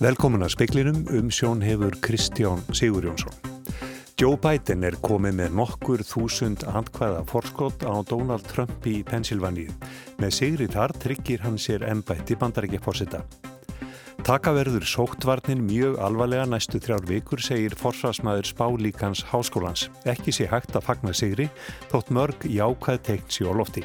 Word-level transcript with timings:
Velkomin 0.00 0.40
að 0.40 0.54
speklinum 0.54 1.02
um 1.12 1.28
sjón 1.28 1.60
hefur 1.60 1.92
Kristján 2.00 2.62
Sigur 2.72 3.04
Jónsson. 3.04 3.34
Joe 4.16 4.38
Biden 4.40 4.86
er 4.86 4.96
komið 5.02 5.34
með 5.40 5.54
nokkur 5.58 6.04
þúsund 6.06 6.64
handkvæða 6.64 7.24
forskott 7.28 7.84
á 7.84 8.00
Donald 8.08 8.46
Trump 8.48 8.86
í 8.88 9.02
Pennsylvaníu. 9.04 9.72
Með 10.22 10.36
sigri 10.38 10.68
þar 10.70 10.94
tryggir 11.02 11.42
hann 11.44 11.58
sér 11.60 11.84
ennbætti 11.90 12.38
bandarækja 12.40 12.80
fórseta. 12.84 13.24
Takaverður 14.22 14.86
sóktvarnin 14.86 15.64
mjög 15.66 15.98
alvarlega 15.98 16.46
næstu 16.48 16.80
þrjár 16.80 17.08
vikur 17.08 17.42
segir 17.42 17.74
forsvarsmaður 17.76 18.48
spálíkans 18.52 19.24
háskólans. 19.32 19.88
Ekki 20.06 20.32
sé 20.32 20.46
hægt 20.48 20.78
að 20.78 20.86
fagna 20.86 21.16
sigri 21.16 21.50
þótt 21.90 22.14
mörg 22.14 22.46
jákvæð 22.46 23.02
teikt 23.10 23.34
sér 23.34 23.50
á 23.50 23.54
lofti. 23.58 23.84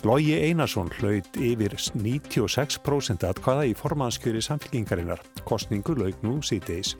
Lógi 0.00 0.32
Einarsson 0.32 0.88
hlaut 0.96 1.34
yfir 1.36 1.74
96% 1.76 3.26
atkvaða 3.28 3.66
í 3.68 3.74
formanskjöri 3.76 4.40
samfélkingarinnar. 4.46 5.20
Kostningu 5.44 5.92
laug 5.98 6.22
nú 6.24 6.38
síðdeis. 6.46 6.94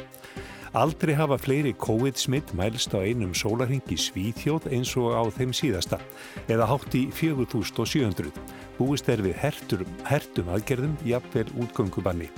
Aldrei 0.76 1.14
hafa 1.16 1.38
fleiri 1.40 1.72
COVID-smitt 1.80 2.52
mælst 2.54 2.92
á 2.94 3.00
einum 3.00 3.32
sólarhingi 3.34 3.96
svíþjóð 3.98 4.68
eins 4.74 4.92
og 5.00 5.16
á 5.16 5.22
þeim 5.32 5.56
síðasta, 5.56 5.98
eða 6.46 6.68
hátt 6.70 6.94
í 6.94 7.08
4700. 7.10 8.30
Búist 8.76 9.08
er 9.08 9.24
við 9.24 9.34
hertum, 9.42 9.88
hertum 10.06 10.52
aðgerðum, 10.52 10.94
jafnvel 11.08 11.48
útgöngubanni. 11.56 12.28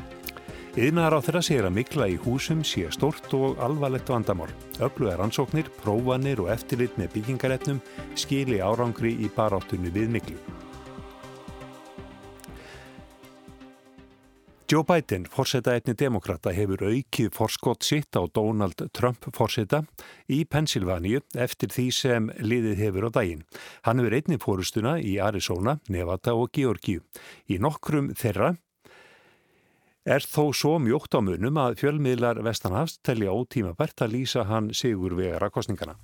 Yðnaðar 0.72 1.18
á 1.20 1.24
þeirra 1.26 1.44
segir 1.44 1.68
að 1.68 1.76
mikla 1.76 2.06
í 2.08 2.16
húsum 2.22 2.62
sé 2.64 2.86
stort 2.94 3.28
og 3.36 3.60
alvarlegt 3.60 4.08
vandamál. 4.08 4.48
Öflugar 4.80 5.20
ansóknir, 5.20 5.68
prófanir 5.82 6.40
og 6.40 6.48
eftirlit 6.54 6.96
með 6.96 7.18
byggingaretnum 7.18 7.84
skili 8.16 8.62
árangri 8.64 9.18
í 9.20 9.28
baráttunni 9.36 9.92
við 9.92 10.16
miklu. 10.16 10.40
Joe 14.72 14.84
Biden, 14.88 15.26
forseta 15.28 15.74
einni 15.76 15.92
demokrata, 16.00 16.48
hefur 16.56 16.80
aukið 16.88 17.26
forskott 17.36 17.84
sitt 17.84 18.16
á 18.16 18.24
Donald 18.24 18.78
Trump 18.96 19.26
forseta 19.36 19.82
í 20.32 20.46
Pennsylvania 20.48 21.20
eftir 21.36 21.68
því 21.74 21.84
sem 21.92 22.30
liðið 22.40 22.80
hefur 22.80 23.04
á 23.04 23.10
daginn. 23.18 23.42
Hann 23.84 24.00
hefur 24.00 24.16
einni 24.16 24.38
fórustuna 24.40 24.94
í 24.96 25.18
Arizona, 25.20 25.74
Nevada 25.92 26.32
og 26.32 26.56
Georgiu. 26.56 27.02
Í 27.52 27.58
nokkrum 27.60 28.14
þeirra 28.16 28.54
er 30.08 30.24
þó 30.24 30.54
svo 30.56 30.78
mjótt 30.80 31.12
á 31.12 31.20
munum 31.20 31.60
að 31.60 31.76
fjölmiðlar 31.82 32.40
Vestanhafs 32.40 32.96
telja 33.04 33.36
ótíma 33.36 33.74
bært 33.76 34.00
að 34.00 34.16
lýsa 34.16 34.46
hann 34.48 34.72
sigur 34.72 35.18
vegara 35.20 35.52
kostningana. 35.52 35.98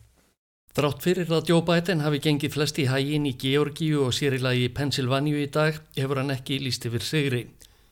Drátt 0.77 1.01
fyrir 1.03 1.33
að 1.33 1.49
Joe 1.55 1.65
Biden 1.65 2.05
hafi 2.05 2.21
gengið 2.21 2.53
flest 2.53 2.77
í 2.79 2.85
hægin 2.93 3.25
í 3.27 3.33
Georgíu 3.41 4.05
og 4.05 4.13
sérilagi 4.13 4.69
í 4.69 4.75
Pennsylvania 4.77 5.41
í 5.41 5.49
dag 5.49 5.81
hefur 5.97 6.21
hann 6.21 6.37
ekki 6.37 6.61
líst 6.61 6.85
yfir 6.85 7.03
sigri. 7.03 7.47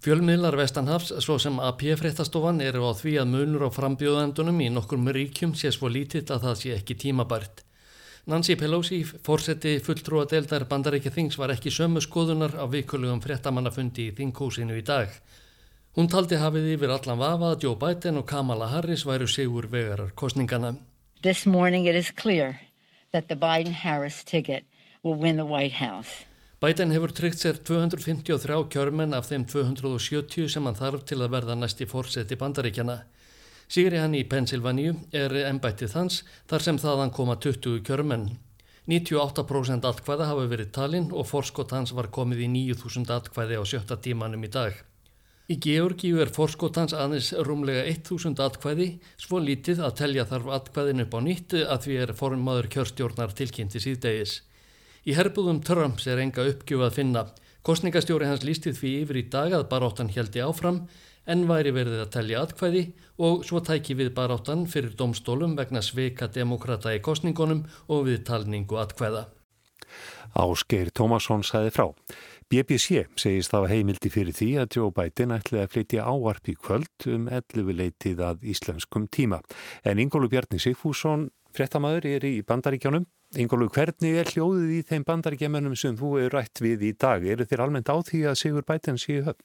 Fjölmiðlar 0.06 0.54
Vestanhafs, 0.54 1.08
svo 1.18 1.34
sem 1.42 1.56
AP-fréttastofan, 1.58 2.60
eru 2.62 2.84
á 2.86 2.94
því 2.94 3.12
að 3.18 3.30
munur 3.32 3.64
á 3.66 3.74
frambjóðandunum 3.74 4.60
í 4.62 4.68
nokkrum 4.70 5.08
ríkjum 5.10 5.56
sé 5.58 5.72
svo 5.74 5.88
lítill 5.90 6.22
að 6.30 6.44
það 6.44 6.60
sé 6.60 6.74
ekki 6.76 6.94
tímabært. 7.02 7.64
Nancy 8.30 8.54
Pelosi, 8.54 9.00
fórseti 9.02 9.72
fulltrúa 9.82 10.28
deildar 10.30 10.68
bandaríkja 10.70 11.10
þings, 11.10 11.40
var 11.42 11.50
ekki 11.56 11.72
sömu 11.74 11.98
skoðunar 12.04 12.54
á 12.54 12.70
vikulugum 12.70 13.18
fréttamannafundi 13.24 14.06
í 14.06 14.14
þinghúsinu 14.14 14.78
í 14.78 14.84
dag. 14.86 15.10
Hún 15.98 16.06
taldi 16.06 16.38
hafið 16.38 16.70
yfir 16.76 16.94
allan 16.94 17.18
vafa 17.24 17.50
að 17.56 17.66
Joe 17.66 17.74
Biden 17.82 18.22
og 18.22 18.28
Kamala 18.30 18.70
Harris 18.76 19.02
væru 19.10 19.26
sigur 19.26 19.66
vegarar 19.74 20.14
kostningana. 20.14 20.76
This 21.26 21.42
morning 21.50 21.90
it 21.90 21.98
is 21.98 22.14
clear 22.14 22.60
that 23.10 23.26
the 23.26 23.34
Biden-Harris 23.34 24.22
ticket 24.22 24.70
will 25.02 25.18
win 25.18 25.34
the 25.34 25.50
White 25.50 25.82
House. 25.82 26.22
Biden 26.66 26.90
hefur 26.90 27.12
tryggt 27.14 27.38
sér 27.38 27.58
253 27.62 28.54
kjörmenn 28.74 29.12
af 29.14 29.28
þeim 29.28 29.44
270 29.46 30.48
sem 30.50 30.64
hann 30.66 30.74
þarf 30.74 31.04
til 31.06 31.20
að 31.20 31.36
verða 31.36 31.54
næsti 31.54 31.86
fórseti 31.86 32.34
bandaríkjana. 32.40 32.96
Sigri 33.70 34.00
hann 34.02 34.16
í 34.18 34.24
Pennsylvaníu 34.26 34.96
er 35.14 35.30
ennbættið 35.44 35.94
hans 35.94 36.16
þar 36.50 36.64
sem 36.64 36.80
þaðan 36.82 37.12
koma 37.14 37.36
20 37.44 37.84
kjörmenn. 37.86 38.24
98% 38.90 39.86
atkvæða 39.92 40.26
hafa 40.32 40.48
verið 40.50 40.72
talinn 40.74 41.06
og 41.14 41.28
fórskott 41.30 41.76
hans 41.76 41.94
var 41.94 42.10
komið 42.18 42.42
í 42.48 42.50
9000 42.56 43.14
atkvæði 43.14 43.60
á 43.60 43.64
sjötta 43.74 44.00
tímanum 44.02 44.42
í 44.42 44.50
dag. 44.58 44.74
Í 45.46 45.60
Georgíu 45.62 46.18
er 46.18 46.34
forskotans 46.34 46.96
aðeins 46.98 47.30
rúmlega 47.46 47.86
1000 47.92 48.42
atkvæði, 48.42 48.88
svo 49.14 49.38
lítið 49.38 49.86
að 49.86 49.96
telja 50.02 50.26
þarf 50.34 50.50
atkvæðin 50.58 51.06
upp 51.06 51.14
á 51.14 51.20
nýtt 51.30 51.58
að 51.62 51.86
því 51.86 52.02
er 52.08 52.16
formadur 52.24 52.72
kjörstjórnar 52.74 53.38
tilkynnti 53.38 53.86
síðdegis. 53.86 54.40
Í 55.06 55.14
herbúðum 55.14 55.60
Trumps 55.62 56.08
er 56.10 56.18
enga 56.18 56.42
uppgjöf 56.50 56.80
að 56.82 56.96
finna. 56.96 57.20
Kostningastjóri 57.62 58.26
hans 58.26 58.42
lístið 58.42 58.80
því 58.80 58.90
yfir 59.04 59.18
í 59.20 59.28
dag 59.30 59.52
að 59.54 59.68
baráttan 59.70 60.10
heldi 60.10 60.42
áfram 60.42 60.80
en 61.30 61.44
væri 61.46 61.70
verið 61.76 62.00
að 62.02 62.10
telja 62.16 62.40
atkvæði 62.42 62.82
og 63.22 63.44
svo 63.46 63.60
tæki 63.62 63.94
við 64.00 64.10
baráttan 64.16 64.64
fyrir 64.70 64.96
domstólum 64.98 65.54
vegna 65.58 65.82
sveika 65.82 66.26
demokrata 66.26 66.90
í 66.90 66.98
kostningunum 67.06 67.62
og 67.86 68.08
við 68.08 68.24
talningu 68.26 68.80
atkvæða. 68.82 69.28
Ásgeir 70.34 70.90
Tómasson 70.90 71.46
sæði 71.46 71.70
frá. 71.78 71.86
BBC 72.50 73.06
segist 73.18 73.54
það 73.54 73.70
heimildi 73.70 74.10
fyrir 74.10 74.34
því 74.34 74.50
að 74.64 74.76
Joe 74.80 74.90
Biden 74.94 75.38
ætlaði 75.38 75.62
að 75.62 75.72
flytja 75.76 76.10
áarp 76.10 76.50
í 76.50 76.58
kvöld 76.58 77.06
um 77.14 77.30
11 77.30 77.78
leitið 77.78 78.26
að 78.26 78.42
íslenskum 78.42 79.06
tíma. 79.06 79.38
En 79.86 80.02
Ingólu 80.02 80.26
Bjarni 80.30 80.58
Sigfússon, 80.62 81.30
frettamæður, 81.56 82.08
er 82.16 82.26
í 82.28 82.34
bandaríkjónum. 82.46 83.06
Ingólu, 83.42 83.68
hvernig 83.74 84.20
er 84.20 84.30
hljóðið 84.30 84.72
í 84.76 84.80
þeim 84.86 85.04
bandaríkjamönnum 85.08 85.76
sem 85.78 85.96
þú 85.98 86.12
eru 86.22 86.32
rætt 86.36 86.62
við 86.62 86.86
í 86.90 86.92
dag? 86.94 87.24
Er 87.26 87.44
þeir 87.44 87.64
almennt 87.66 87.90
á 87.90 87.96
því 87.98 88.22
að 88.30 88.40
Sigur 88.42 88.66
Biden 88.68 89.00
séu 89.00 89.24
höfn? 89.26 89.42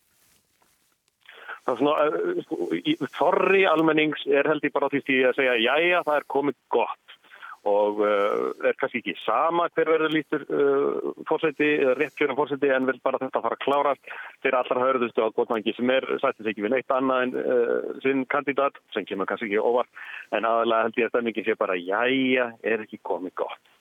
Er 1.70 1.78
svona, 1.78 2.06
eh, 2.10 2.44
sko, 2.46 2.70
þorri 3.18 3.64
almennings 3.70 4.24
er 4.28 4.50
held 4.50 4.64
ég 4.66 4.74
bara 4.74 4.90
á 4.90 4.94
því 4.94 5.18
að 5.30 5.36
segja, 5.38 5.58
já, 5.62 6.04
það 6.04 6.16
er 6.18 6.30
komið 6.36 6.58
gott 6.74 7.11
og 7.70 8.00
uh, 8.02 8.52
er 8.66 8.78
kannski 8.80 9.02
ekki 9.02 9.14
sama 9.22 9.68
hver 9.76 9.92
verður 9.94 10.16
lítur 10.16 10.46
uh, 10.50 11.12
fórsæti, 11.30 11.70
réttkjörnum 12.00 12.40
fórsæti 12.40 12.72
en 12.74 12.88
vil 12.90 12.98
bara 13.06 13.20
þetta 13.22 13.44
fara 13.44 13.58
að 13.60 13.66
klárast 13.66 14.16
fyrir 14.42 14.58
allra 14.58 14.86
hörðustu 14.86 15.22
á 15.22 15.30
góðmangi 15.36 15.76
sem 15.78 15.94
er 15.94 16.08
sættist 16.24 16.50
ekki 16.50 16.66
við 16.66 16.76
neitt 16.76 16.96
annað 16.96 17.28
en 17.28 17.36
uh, 17.42 17.92
sinn 18.06 18.26
kandidat 18.32 18.82
sem 18.96 19.06
kemur 19.06 19.30
kannski 19.30 19.52
ekki 19.52 19.62
óvar 19.62 19.90
en 20.34 20.48
aðalega 20.48 20.88
held 20.88 21.04
ég 21.04 21.14
að 21.14 21.30
mikið 21.30 21.52
sé 21.52 21.60
bara 21.60 21.78
jæja, 21.78 22.50
er 22.66 22.88
ekki 22.88 23.02
komið 23.06 23.38
gott. 23.46 23.72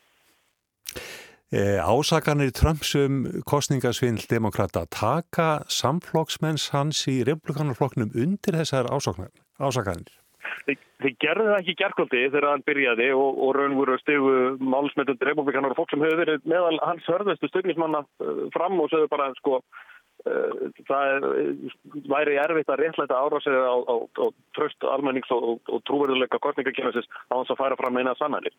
Eh, 1.50 1.82
ásakanir 1.82 2.52
Trumps-um 2.54 3.42
kostningasvindl 3.42 4.28
demokrata 4.30 4.84
taka 4.86 5.64
samflokksmenns 5.66 6.68
hans 6.70 7.00
í 7.10 7.24
republikanarflokknum 7.26 8.12
undir 8.14 8.54
þessar 8.60 8.86
ásakanir? 8.86 10.19
Þeir 10.66 11.14
gerði 11.22 11.46
það 11.48 11.58
ekki 11.58 11.76
gerðkvöldi 11.80 12.22
þegar 12.28 12.48
hann 12.50 12.66
byrjaði 12.66 13.08
og, 13.16 13.40
og 13.44 13.54
raun 13.56 13.76
voru 13.78 13.96
stegu 14.00 14.34
málsmetundur 14.60 15.30
republikanar 15.30 15.74
og 15.74 15.80
fólk 15.80 15.94
sem 15.94 16.04
hefur 16.04 16.22
verið 16.22 16.48
meðal 16.50 16.80
hans 16.84 17.08
hörðustu 17.10 17.50
stugnismanna 17.50 18.04
uh, 18.04 18.44
fram 18.54 18.80
og 18.80 18.90
sögðu 18.92 19.10
bara 19.12 19.30
sko 19.40 19.60
það 20.88 21.26
væri 22.10 22.36
erfitt 22.42 22.70
að 22.70 22.82
réttlæta 22.82 23.16
árásið 23.16 23.56
á, 23.56 23.76
á, 23.88 23.94
á 24.04 24.26
tröst 24.56 24.84
almennings 24.84 25.30
og, 25.34 25.60
og 25.68 25.82
trúverðuleika 25.88 26.40
kostningakennasis 26.44 27.08
á 27.32 27.34
hans 27.38 27.52
að 27.52 27.60
færa 27.62 27.78
fram 27.80 27.96
eina 27.96 28.14
sannanir. 28.18 28.54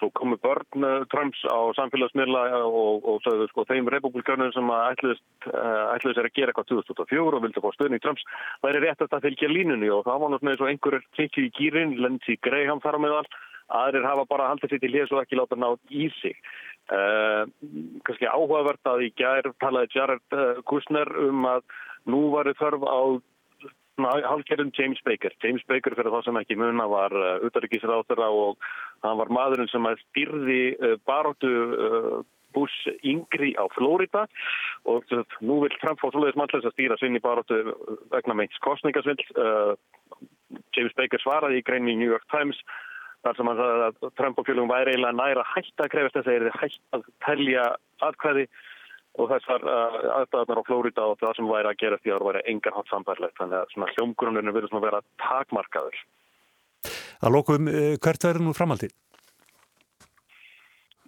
Svo 0.00 0.08
komu 0.18 0.38
börn 0.42 0.86
uh, 0.88 1.04
Trumps 1.12 1.44
á 1.46 1.58
samfélagsmiðla 1.78 2.42
og, 2.64 3.04
og 3.06 3.28
sko 3.52 3.66
þeim 3.68 3.90
republikanum 3.92 4.52
sem 4.56 4.72
ætluðist 4.72 5.46
er 5.52 6.26
að 6.26 6.34
gera 6.34 6.52
eitthvað 6.52 6.72
2004 6.72 7.22
og 7.22 7.44
vildi 7.44 7.62
fá 7.62 7.70
stöðning 7.76 8.02
Trumps 8.02 8.26
væri 8.64 8.82
rétt 8.82 9.04
að 9.04 9.12
það 9.14 9.28
fylgja 9.28 9.52
línunni 9.52 9.92
og 9.92 10.04
það 10.08 10.24
var 10.24 10.34
náttúrulega 10.34 10.56
eins 10.56 10.64
og 10.64 10.72
einhverjur 10.72 11.08
klikki 11.18 11.48
í 11.48 11.54
gýrin, 11.58 11.96
Lindsey 12.00 12.40
Graham 12.42 12.82
þar 12.82 12.98
á 12.98 13.04
meðal 13.04 13.26
aðrir 13.72 14.06
hafa 14.06 14.24
bara 14.28 14.50
haldið 14.50 14.74
sér 14.74 14.82
til 14.82 14.92
hljés 14.92 15.12
og 15.14 15.22
ekki 15.22 15.38
láta 15.38 15.58
nátt 15.58 15.94
í 15.94 16.08
sig. 16.20 16.36
Uh, 16.90 17.46
kannski 18.04 18.26
áhugavert 18.26 18.88
að 18.90 19.04
í 19.06 19.12
gær 19.14 19.46
talaði 19.62 19.94
Jared 19.94 20.34
uh, 20.34 20.58
Kushner 20.66 21.08
um 21.22 21.46
að 21.46 21.62
nú 22.10 22.24
varu 22.34 22.52
þörf 22.58 22.82
á 22.82 23.00
halgerðum 24.02 24.72
James 24.74 24.98
Baker. 25.06 25.30
James 25.44 25.62
Baker 25.70 25.94
fyrir 25.94 26.10
það 26.10 26.26
sem 26.26 26.40
ekki 26.42 26.58
muna 26.58 26.88
var 26.90 27.14
uh, 27.14 27.38
utarrikisráþara 27.46 28.28
og 28.34 28.58
hann 29.06 29.20
var 29.22 29.30
maðurinn 29.30 29.70
sem 29.70 29.88
styrði 30.02 30.98
baróttu 31.06 31.52
Bush 32.52 32.90
yngri 33.06 33.54
á 33.56 33.64
Florida 33.72 34.26
og 34.84 35.06
nú 35.40 35.62
vil 35.62 35.72
Trump 35.78 36.02
fá 36.02 36.10
svoleiðis 36.10 36.36
mannlegs 36.36 36.66
að 36.68 36.74
stýra 36.74 36.98
sinni 37.00 37.22
baróttu 37.22 37.62
vegna 38.12 38.36
meins 38.36 38.58
kostningasvill. 38.66 39.22
James 40.76 40.96
Baker 40.98 41.22
svaraði 41.22 41.62
í 41.62 41.64
greinu 41.64 41.94
í 41.94 42.00
New 42.02 42.10
York 42.10 42.26
Times 42.34 42.58
þar 43.22 43.38
sem 43.38 43.50
hann 43.50 43.60
sagði 43.60 43.86
að 43.88 44.12
Trump 44.18 44.40
og 44.40 44.46
fjölugum 44.48 44.72
væri 44.72 44.94
eiginlega 44.94 45.18
næra 45.18 45.46
hægt 45.54 45.82
að 45.82 45.90
krefast 45.94 46.18
þess 46.18 46.26
að 46.26 46.30
þeir 46.32 46.44
eru 46.44 46.54
hægt 46.60 46.96
að 46.96 47.08
telja 47.26 47.66
aðkvæði 48.08 48.46
og 49.20 49.28
þessar 49.28 49.66
uh, 49.68 50.00
aðstæðarnar 50.16 50.62
á 50.62 50.68
Flórida 50.68 51.06
og 51.10 51.20
það 51.20 51.36
sem 51.36 51.52
væri 51.52 51.70
að 51.70 51.78
gera 51.82 52.00
því 52.00 52.12
að 52.12 52.18
það 52.18 52.28
væri 52.30 52.42
engar 52.52 52.76
hatt 52.78 52.90
samfærlegt 52.92 53.38
þannig 53.38 53.58
að 53.58 53.72
svona 53.74 53.92
hljómgruninu 53.92 54.54
verður 54.56 54.72
svona 54.72 54.82
að 54.82 54.88
vera 54.88 55.02
takmarkaður. 55.26 56.02
Að 57.22 57.34
lókum, 57.36 57.68
eh, 57.70 57.94
hvert 58.02 58.24
verður 58.26 58.46
nú 58.46 58.54
framhaldið? 58.56 58.94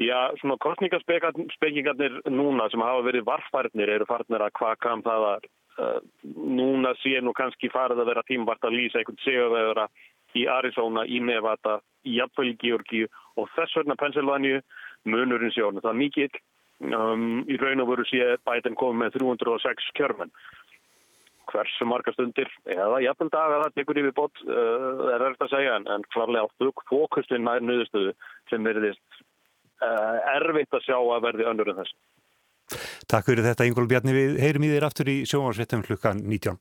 Já, 0.02 0.34
svona 0.40 0.58
kostningarspekingarnir 0.58 2.20
núna 2.26 2.66
sem 2.70 2.82
hafa 2.82 3.02
verið 3.06 3.26
varfærnir 3.28 3.92
eru 3.94 4.06
farnir 4.08 4.42
að 4.42 4.56
kvaka 4.58 4.94
um 4.96 5.02
það 5.06 5.26
að 5.28 5.46
uh, 5.78 6.00
núna 6.34 6.94
sé 6.98 7.20
nú 7.22 7.32
kannski 7.34 7.70
farið 7.70 8.02
að 8.02 8.10
vera 8.10 8.24
tímvart 8.26 8.66
að 8.66 8.74
lýsa 8.74 9.00
einhvern 9.00 9.22
sigurvegura 9.22 9.86
í 10.34 10.46
Arizona, 10.50 11.04
í 11.06 11.20
Nevada, 11.22 11.78
í 12.04 12.18
Jafnvæl 12.18 12.50
í 12.50 12.56
Georgíu 12.62 13.08
og 13.40 13.48
þess 13.54 13.78
vegna 13.78 13.96
Pennsylvania 14.00 14.60
munurinn 15.08 15.52
sjónu. 15.54 15.82
Það 15.82 15.92
er 15.92 16.00
mikið 16.00 16.38
um, 16.90 17.26
í 17.48 17.58
raun 17.60 17.84
og 17.84 17.90
veru 17.92 18.06
sé 18.08 18.34
bætinn 18.46 18.78
komið 18.80 19.02
með 19.02 19.18
306 19.18 19.90
kjörmenn. 19.98 20.32
Hversu 21.50 21.86
marga 21.86 22.14
stundir 22.14 22.48
eða 22.72 23.02
jafnvel 23.04 23.30
daga 23.32 23.60
það 23.62 23.76
tekur 23.78 24.00
yfir 24.00 24.16
bót 24.16 24.42
uh, 24.48 25.12
er 25.12 25.22
verið 25.26 25.44
að 25.44 25.52
segja 25.52 25.76
en, 25.78 25.86
en 25.92 26.06
klarlega 26.14 26.48
á 26.48 26.54
fókustin 26.88 27.44
nær 27.44 27.62
nöðustöðu 27.62 28.14
sem 28.50 28.64
verðist 28.64 29.20
uh, 29.84 30.18
erfitt 30.38 30.74
að 30.74 30.86
sjá 30.88 30.96
að 30.98 31.26
verði 31.28 31.48
önnur 31.50 31.72
en 31.72 31.82
þess. 31.82 31.96
Takk 33.12 33.28
fyrir 33.28 33.44
þetta 33.44 33.66
Ingól 33.68 33.84
Bjarni, 33.90 34.14
við 34.16 34.38
heyrim 34.40 34.64
í 34.64 34.70
þér 34.72 34.86
aftur 34.88 35.10
í 35.12 35.18
sjónvarsvettum 35.28 35.84
klukkan 35.84 36.24
19. 36.24 36.56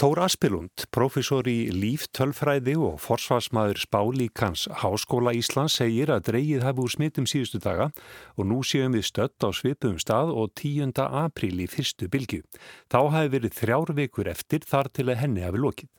Tór 0.00 0.16
Aspilund, 0.24 0.86
profesor 0.96 1.44
í 1.44 1.66
líftölfræði 1.76 2.72
og 2.80 2.94
forsvarsmaður 3.04 3.82
spálíkans 3.82 4.62
Háskóla 4.80 5.34
Íslands 5.36 5.76
segir 5.76 6.08
að 6.14 6.30
dreigið 6.30 6.64
hafi 6.64 6.80
úr 6.80 6.94
smittum 6.94 7.26
síðustu 7.28 7.60
daga 7.60 7.90
og 8.40 8.48
nú 8.48 8.62
séum 8.64 8.96
við 8.96 9.04
stött 9.10 9.44
á 9.44 9.52
svipum 9.52 10.00
stað 10.00 10.32
og 10.32 10.54
10. 10.56 10.96
apríl 11.04 11.60
í 11.60 11.68
fyrstu 11.68 12.08
bylgu. 12.08 12.40
Þá 12.88 13.00
hafi 13.12 13.34
verið 13.36 13.58
þrjár 13.60 13.96
vikur 14.00 14.32
eftir 14.32 14.64
þar 14.64 14.88
til 14.88 15.10
að 15.10 15.20
henni 15.20 15.44
hafi 15.44 15.60
lokið. 15.68 15.92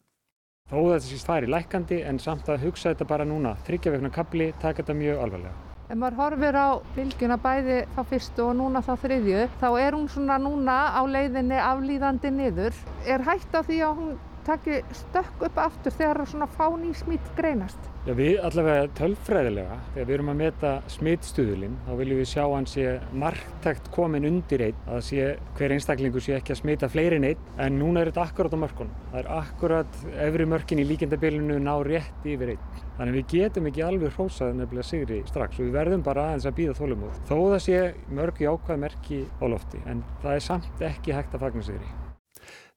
Þó 0.72 0.80
þetta 0.82 1.06
sé 1.06 1.22
stæri 1.22 1.54
lækandi 1.54 2.02
en 2.02 2.18
samt 2.18 2.50
að 2.50 2.66
hugsa 2.66 2.96
þetta 2.96 3.06
bara 3.06 3.30
núna, 3.30 3.54
þryggja 3.70 4.00
vegna 4.00 4.10
kapli, 4.10 4.50
taka 4.58 4.82
þetta 4.82 4.98
mjög 4.98 5.28
alvarlega. 5.28 5.71
Ef 5.92 5.98
maður 6.00 6.16
horfir 6.22 6.56
á 6.56 6.80
bylgjuna 6.96 7.36
bæði 7.44 7.78
þá 7.92 7.98
fyrstu 8.08 8.44
og 8.46 8.54
núna 8.56 8.80
þá 8.86 8.94
þriðju, 9.02 9.42
þá 9.60 9.66
er 9.76 9.98
hún 9.98 10.06
svona 10.14 10.38
núna 10.40 10.76
á 10.96 11.04
leiðinni 11.04 11.58
aflýðandi 11.60 12.32
niður. 12.32 12.78
Er 13.04 13.26
hægt 13.28 13.52
á 13.52 13.60
því 13.60 13.80
að 13.84 13.98
hún 14.00 14.14
taki 14.48 14.80
stökk 14.96 15.44
upp 15.50 15.60
aftur 15.60 15.98
þegar 15.98 16.24
svona 16.32 16.48
fán 16.56 16.86
í 16.88 16.94
smitt 16.96 17.28
greinast? 17.36 17.91
Já, 18.02 18.16
við 18.18 18.40
allavega 18.42 18.88
tölfræðilega, 18.98 19.76
þegar 19.94 20.08
við 20.08 20.16
erum 20.16 20.30
að 20.32 20.38
meta 20.40 20.70
smittstuðulinn, 20.90 21.76
þá 21.86 21.90
viljum 22.00 22.18
við 22.18 22.30
sjá 22.32 22.42
hans 22.50 22.72
sé 22.74 22.86
margtækt 23.22 23.90
komin 23.94 24.24
undir 24.26 24.64
einn, 24.66 24.78
að 24.90 25.02
sé, 25.06 25.26
hver 25.60 25.74
einstaklingu 25.76 26.24
sé 26.26 26.34
ekki 26.40 26.56
að 26.56 26.58
smita 26.64 26.88
fleiri 26.90 27.20
en 27.20 27.28
einn, 27.30 27.44
en 27.62 27.76
núna 27.78 28.02
er 28.02 28.10
þetta 28.10 28.24
akkurat 28.24 28.56
á 28.58 28.64
mörkunum. 28.64 28.96
Það 29.12 29.20
er 29.20 29.30
akkurat 29.36 30.00
efri 30.26 30.48
mörkin 30.50 30.82
í 30.82 30.86
líkendabilinu 30.90 31.60
ná 31.62 31.76
rétt 31.86 32.26
yfir 32.26 32.56
einn. 32.56 32.80
Þannig 32.98 33.18
við 33.20 33.36
getum 33.36 33.70
ekki 33.70 33.84
alveg 33.86 34.16
hrósað 34.16 34.58
nefnilega 34.58 34.88
sigri 34.88 35.20
strax 35.30 35.60
og 35.60 35.68
við 35.68 35.76
verðum 35.78 36.06
bara 36.08 36.24
aðeins 36.32 36.48
að 36.50 36.56
býða 36.58 36.78
þólumóð. 36.80 37.20
Þó 37.30 37.36
það 37.38 37.62
sé 37.68 37.84
mörg 38.18 38.42
í 38.42 38.48
ákvað 38.50 38.82
merki 38.82 39.20
á 39.30 39.46
lofti, 39.46 39.84
en 39.86 40.02
það 40.24 40.40
er 40.40 40.48
samt 40.48 40.82
ekki 40.90 41.14
hægt 41.14 41.38
að 41.38 41.46
fagna 41.46 41.68
sigri. 41.70 41.92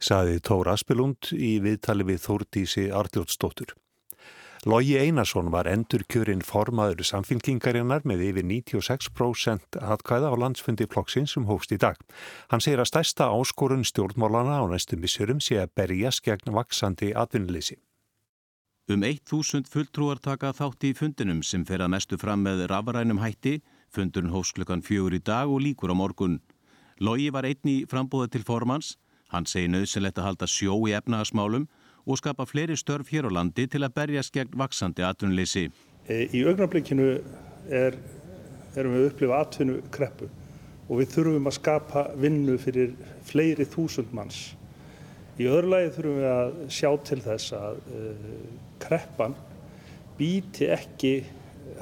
Saði 0.05 0.37
Tór 0.45 0.69
Aspelund 0.75 1.33
í 1.33 1.55
viðtali 1.65 2.05
við 2.13 2.21
Þórdísi 2.27 2.87
Arljótsdóttur. 2.93 3.73
Lógi 4.65 4.95
Einarsson 4.97 5.51
var 5.53 5.69
endur 5.69 6.07
kjörinn 6.09 6.41
formaður 6.41 7.05
samfélkingarinnar 7.05 8.07
með 8.09 8.23
yfir 8.31 8.47
96% 8.49 9.77
atkvæða 9.77 10.31
á 10.33 10.35
landsfundi 10.41 10.87
flokksins 10.89 11.35
sem 11.37 11.45
hófst 11.45 11.75
í 11.77 11.79
dag. 11.83 11.99
Hann 12.49 12.65
segir 12.65 12.81
að 12.81 12.89
stærsta 12.89 13.27
áskorun 13.29 13.85
stjórnmálana 13.85 14.57
á 14.57 14.65
næstum 14.73 15.05
missurum 15.05 15.45
sé 15.45 15.59
að 15.61 15.75
berjast 15.77 16.25
gegn 16.25 16.57
vaksandi 16.57 17.13
atvinnuleysi. 17.13 17.77
Um 18.89 19.05
1000 19.05 19.69
fulltrúar 19.69 20.25
taka 20.25 20.57
þátt 20.57 20.89
í 20.89 20.97
fundinum 20.97 21.45
sem 21.45 21.69
fer 21.69 21.85
að 21.85 21.93
mestu 21.99 22.17
fram 22.17 22.41
með 22.49 22.65
rafarænum 22.73 23.21
hætti, 23.21 23.59
fundurinn 23.93 24.33
hófst 24.33 24.57
klukkan 24.57 24.81
fjögur 24.81 25.13
í 25.13 25.21
dag 25.21 25.45
og 25.45 25.61
líkur 25.61 25.93
á 25.93 25.97
morgun. 26.01 26.41
Lógi 27.05 27.29
var 27.37 27.45
einni 27.45 27.83
frambúða 27.85 28.33
til 28.33 28.49
formans, 28.49 28.97
hann 29.29 29.45
segir 29.45 29.77
nöðsynlegt 29.77 30.17
að 30.17 30.31
halda 30.31 30.49
sjó 30.49 30.81
í 30.89 30.97
efnagasmálum 30.97 31.69
og 32.05 32.21
skapa 32.21 32.45
fleiri 32.49 32.77
störf 32.77 33.11
hér 33.13 33.29
á 33.29 33.31
landi 33.33 33.67
til 33.71 33.83
að 33.85 33.95
berjast 33.97 34.33
gegn 34.35 34.53
vaksandi 34.61 35.05
atvinnuleysi. 35.07 35.69
Í 36.09 36.41
augnablikinu 36.45 37.15
er, 37.73 37.97
erum 38.77 38.97
við 38.97 39.01
að 39.01 39.09
upplifa 39.11 39.41
atvinnukreppu 39.45 40.29
og 40.85 41.01
við 41.01 41.15
þurfum 41.15 41.49
að 41.49 41.57
skapa 41.57 42.03
vinnu 42.21 42.59
fyrir 42.61 42.93
fleiri 43.25 43.65
þúsund 43.73 44.13
manns. 44.17 44.53
Í 45.41 45.49
öðru 45.49 45.73
lagi 45.73 45.95
þurfum 45.97 46.19
við 46.21 46.29
að 46.31 46.59
sjá 46.77 46.91
til 47.09 47.21
þess 47.25 47.55
að 47.57 47.79
uh, 47.89 48.27
kreppan 48.85 49.37
býti 50.19 50.69
ekki 50.71 51.15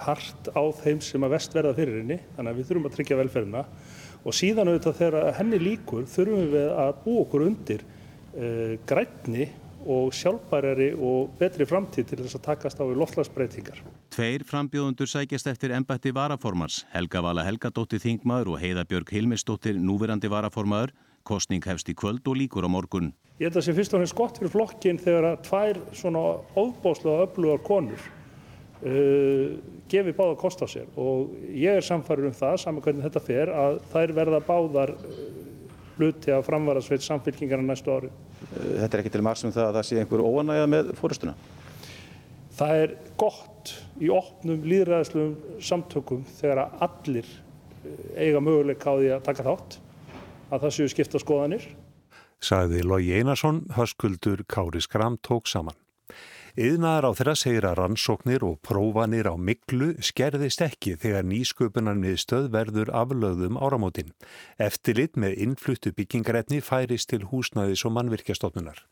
hart 0.01 0.53
á 0.55 0.63
þeim 0.79 1.03
sem 1.05 1.27
að 1.27 1.35
vest 1.35 1.57
verða 1.57 1.75
fyrir 1.77 1.99
henni, 2.01 2.21
þannig 2.37 2.53
að 2.53 2.61
við 2.61 2.69
þurfum 2.71 2.87
að 2.89 2.95
tryggja 2.97 3.19
velferðina 3.19 3.65
og 4.23 4.37
síðan 4.39 4.71
auðvitað 4.71 5.01
þegar 5.01 5.35
henni 5.41 5.59
líkur 5.61 6.07
þurfum 6.09 6.47
við 6.55 6.71
að 6.85 6.93
bú 7.03 7.17
okkur 7.25 7.45
undir 7.49 7.83
uh, 7.83 8.79
grænni 8.89 9.51
og 9.87 10.13
sjálfbærari 10.17 10.93
og 10.95 11.33
betri 11.39 11.67
framtíð 11.69 12.11
til 12.11 12.21
þess 12.23 12.39
að 12.39 12.45
takast 12.47 12.81
á 12.81 12.85
við 12.85 13.01
loftlagsbreytingar. 13.03 13.83
Tveir 14.13 14.45
frambjóðundur 14.49 15.11
sækjast 15.11 15.49
eftir 15.53 15.75
ennbætti 15.77 16.13
varaformars, 16.15 16.83
Helga 16.93 17.23
Vala 17.25 17.47
Helgadóttir 17.47 18.03
Þingmaður 18.03 18.55
og 18.55 18.63
Heiða 18.63 18.87
Björg 18.89 19.13
Hilmisdóttir 19.15 19.79
núverandi 19.81 20.31
varaformaður, 20.33 20.95
kostning 21.25 21.63
hefst 21.67 21.89
í 21.89 21.95
kvöld 21.99 22.27
og 22.27 22.39
líkur 22.39 22.67
á 22.67 22.71
morgun. 22.71 23.13
Ég 23.39 23.49
held 23.49 23.57
að 23.57 23.61
það 23.61 23.69
sé 23.69 23.77
fyrst 23.79 23.95
og 23.95 24.03
fremst 24.03 24.19
gott 24.19 24.41
fyrir 24.41 24.53
flokkin 24.53 24.99
þegar 25.03 25.29
að 25.33 25.39
tvær 25.49 25.79
svona 25.97 26.25
óbáslega 26.59 27.27
öflugar 27.27 27.63
konur 27.67 28.11
uh, 28.83 29.47
gefi 29.91 30.15
báða 30.17 30.37
kost 30.41 30.63
á 30.63 30.67
sér 30.71 30.91
og 31.01 31.33
ég 31.49 31.79
er 31.79 31.87
samfarið 31.87 32.31
um 32.31 32.37
það, 32.37 32.59
saman 32.63 32.85
hvernig 32.85 33.07
þetta 33.07 33.25
fer, 33.25 33.53
að 33.53 33.81
þær 33.93 34.15
verða 34.19 34.43
báðar 34.47 34.95
hluti 35.99 36.33
af 36.33 36.45
framvarasveit 36.47 37.05
samfélkingarna 37.05 37.73
næstu 37.73 37.93
ári. 37.95 38.11
Þetta 38.53 38.91
er 38.91 39.03
ekki 39.03 39.13
til 39.15 39.25
marg 39.25 39.41
sem 39.41 39.53
það 39.55 39.69
að 39.69 39.79
það 39.79 39.89
sé 39.89 40.01
einhver 40.01 40.25
óanægða 40.25 40.71
með 40.73 40.93
fórustuna? 40.99 41.35
Það 42.57 42.83
er 42.83 42.97
gott 43.21 43.75
í 44.03 44.11
opnum 44.13 44.67
líðræðislegum 44.69 45.63
samtökum 45.63 46.27
þegar 46.39 46.65
að 46.65 46.85
allir 46.89 47.31
eiga 48.17 48.43
möguleika 48.43 48.93
á 48.93 48.95
því 48.99 49.13
að 49.15 49.25
taka 49.29 49.47
þátt 49.47 49.79
að 50.53 50.67
það 50.67 50.75
séu 50.77 50.93
skipta 50.93 51.23
skoðanir. 51.23 51.65
Saði 52.43 52.83
Lógi 52.83 53.15
Einarsson, 53.15 53.63
höskuldur 53.77 54.43
Kári 54.51 54.83
Skram 54.83 55.17
tók 55.23 55.47
saman. 55.51 55.77
Yðnaðar 56.53 57.07
á 57.09 57.11
þeirra 57.17 57.33
segir 57.41 57.65
að 57.65 57.79
rannsóknir 57.79 58.43
og 58.45 58.59
prófanir 58.61 59.25
á 59.25 59.41
miklu 59.41 59.95
skerðist 60.05 60.61
ekki 60.61 60.99
þegar 61.01 61.25
nýsköpunan 61.25 62.03
við 62.05 62.19
stöð 62.21 62.51
verður 62.53 62.91
aflöðum 62.93 63.57
áramótin. 63.57 64.11
Eftirlit 64.61 65.17
með 65.17 65.39
innfluttu 65.47 65.95
byggingaretni 65.97 66.59
færist 66.61 67.09
til 67.09 67.23
húsnæðis 67.31 67.87
og 67.89 67.95
mannvirkjastofnunar. 67.97 68.83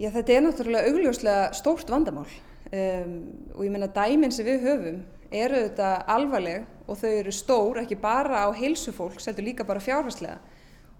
Já, 0.00 0.08
þetta 0.14 0.32
er 0.32 0.40
náttúrulega 0.46 0.88
augljóslega 0.88 1.42
stórt 1.52 1.92
vandamál 1.92 2.24
um, 2.32 3.12
og 3.52 3.60
ég 3.66 3.74
menna 3.74 3.90
dæminn 3.92 4.32
sem 4.32 4.48
við 4.48 4.64
höfum 4.64 5.02
eru 5.36 5.60
þetta 5.66 5.90
alvarleg 6.14 6.64
og 6.88 6.96
þau 6.96 7.10
eru 7.10 7.34
stór 7.42 7.82
ekki 7.82 7.98
bara 8.00 8.40
á 8.40 8.48
heilsu 8.56 8.94
fólk, 8.96 9.20
seldur 9.20 9.44
líka 9.44 9.68
bara 9.68 9.84
fjárhagslega 9.84 10.40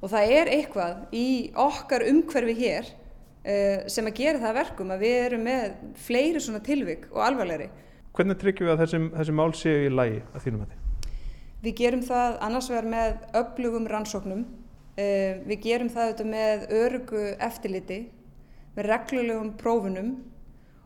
og 0.04 0.12
það 0.12 0.36
er 0.36 0.52
eitthvað 0.58 1.16
í 1.16 1.26
okkar 1.56 2.04
umhverfi 2.10 2.58
hér 2.60 2.92
sem 3.44 4.06
að 4.08 4.16
gera 4.16 4.40
það 4.40 4.54
verkum 4.56 4.92
að 4.94 5.02
við 5.04 5.16
erum 5.20 5.42
með 5.44 5.74
fleiri 6.00 6.40
svona 6.40 6.62
tilvik 6.64 7.10
og 7.12 7.20
alvarlegri. 7.26 7.68
Hvernig 8.14 8.38
tryggjum 8.40 8.68
við 8.68 8.72
að 8.72 8.82
þessum, 8.84 9.06
þessum 9.18 9.36
mál 9.40 9.52
séu 9.58 9.84
í 9.84 9.92
lægi 9.92 10.20
að 10.32 10.44
þínum 10.46 10.64
að 10.64 10.70
því? 10.70 10.78
Við 11.64 11.74
gerum 11.80 12.04
það 12.04 12.36
annars 12.46 12.68
vegar 12.70 12.88
með 12.92 13.16
öflugum 13.40 13.88
rannsóknum, 13.90 14.44
við 15.48 15.58
gerum 15.64 15.90
það 15.92 16.06
auðvitað 16.06 16.30
með 16.30 16.64
örugu 16.78 17.24
eftirliti, 17.48 17.98
með 18.76 18.88
reglulegum 18.90 19.50
prófunum 19.60 20.14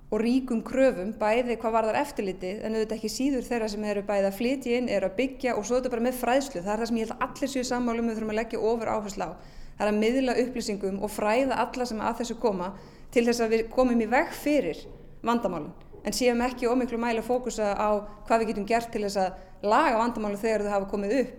og 0.09 0.23
ríkum 0.23 0.63
kröfum, 0.65 1.11
bæði 1.21 1.59
hvað 1.61 1.75
var 1.75 1.89
þar 1.91 2.01
eftirlitið 2.01 2.63
en 2.65 2.79
auðvitað 2.79 2.97
ekki 2.97 3.11
síður 3.13 3.45
þeirra 3.45 3.69
sem 3.69 3.85
eru 3.85 4.05
bæði 4.09 4.31
að 4.31 4.39
flytja 4.39 4.79
inn, 4.79 4.89
eru 4.89 5.11
að 5.11 5.19
byggja 5.19 5.57
og 5.59 5.67
svo 5.67 5.77
auðvitað 5.77 5.95
bara 5.97 6.07
með 6.07 6.21
fræðslu. 6.23 6.63
Það 6.63 6.73
er 6.73 6.81
það 6.81 6.91
sem 6.91 7.01
ég 7.01 7.05
held 7.05 7.17
að 7.19 7.25
allir 7.27 7.53
séu 7.53 7.65
sammálum 7.69 8.09
við 8.09 8.17
þurfum 8.17 8.33
að 8.33 8.39
leggja 8.41 8.63
ofur 8.71 8.93
áherslu 8.95 9.29
á 9.29 9.31
það 9.79 9.87
er 9.87 9.93
að 9.93 10.01
miðla 10.03 10.39
upplýsingum 10.45 11.03
og 11.03 11.15
fræða 11.15 11.63
alla 11.65 11.89
sem 11.89 12.01
að 12.03 12.23
þessu 12.23 12.39
koma 12.43 12.73
til 13.15 13.25
þess 13.29 13.45
að 13.45 13.55
við 13.55 13.69
komum 13.73 14.01
í 14.03 14.09
veg 14.11 14.33
fyrir 14.37 14.83
vandamálun 15.25 15.73
en 16.05 16.15
séum 16.15 16.41
ekki 16.47 16.69
ómiklu 16.69 16.99
mæli 17.01 17.23
að 17.23 17.29
fókusa 17.29 17.75
á 17.75 17.89
hvað 18.27 18.43
við 18.43 18.51
getum 18.53 18.69
gert 18.69 18.91
til 18.93 19.05
þess 19.05 19.21
að 19.23 19.69
laga 19.69 20.01
vandamálu 20.01 20.41
þegar 20.41 20.65
þau 20.65 20.75
hafa 20.77 20.91
komið 20.93 21.15
upp. 21.23 21.37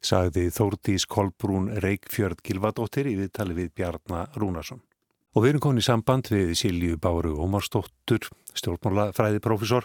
Sagði 0.00 0.46
Þórdís 0.56 1.04
Kolbrún 1.08 1.68
Reykjörð 1.84 2.40
Gilvadóttir 2.46 3.10
í 3.10 3.18
viðtali 3.18 3.56
við 3.56 3.74
Bjarnar 3.76 4.30
Rúnarsson. 4.40 4.80
Og 5.36 5.44
við 5.44 5.52
erum 5.52 5.62
komin 5.62 5.82
í 5.82 5.86
samband 5.86 6.26
við 6.32 6.54
Silju 6.58 6.96
Báru 6.98 7.36
Ómarsdóttur, 7.38 8.24
stjórnmálafræðiprofessor. 8.58 9.84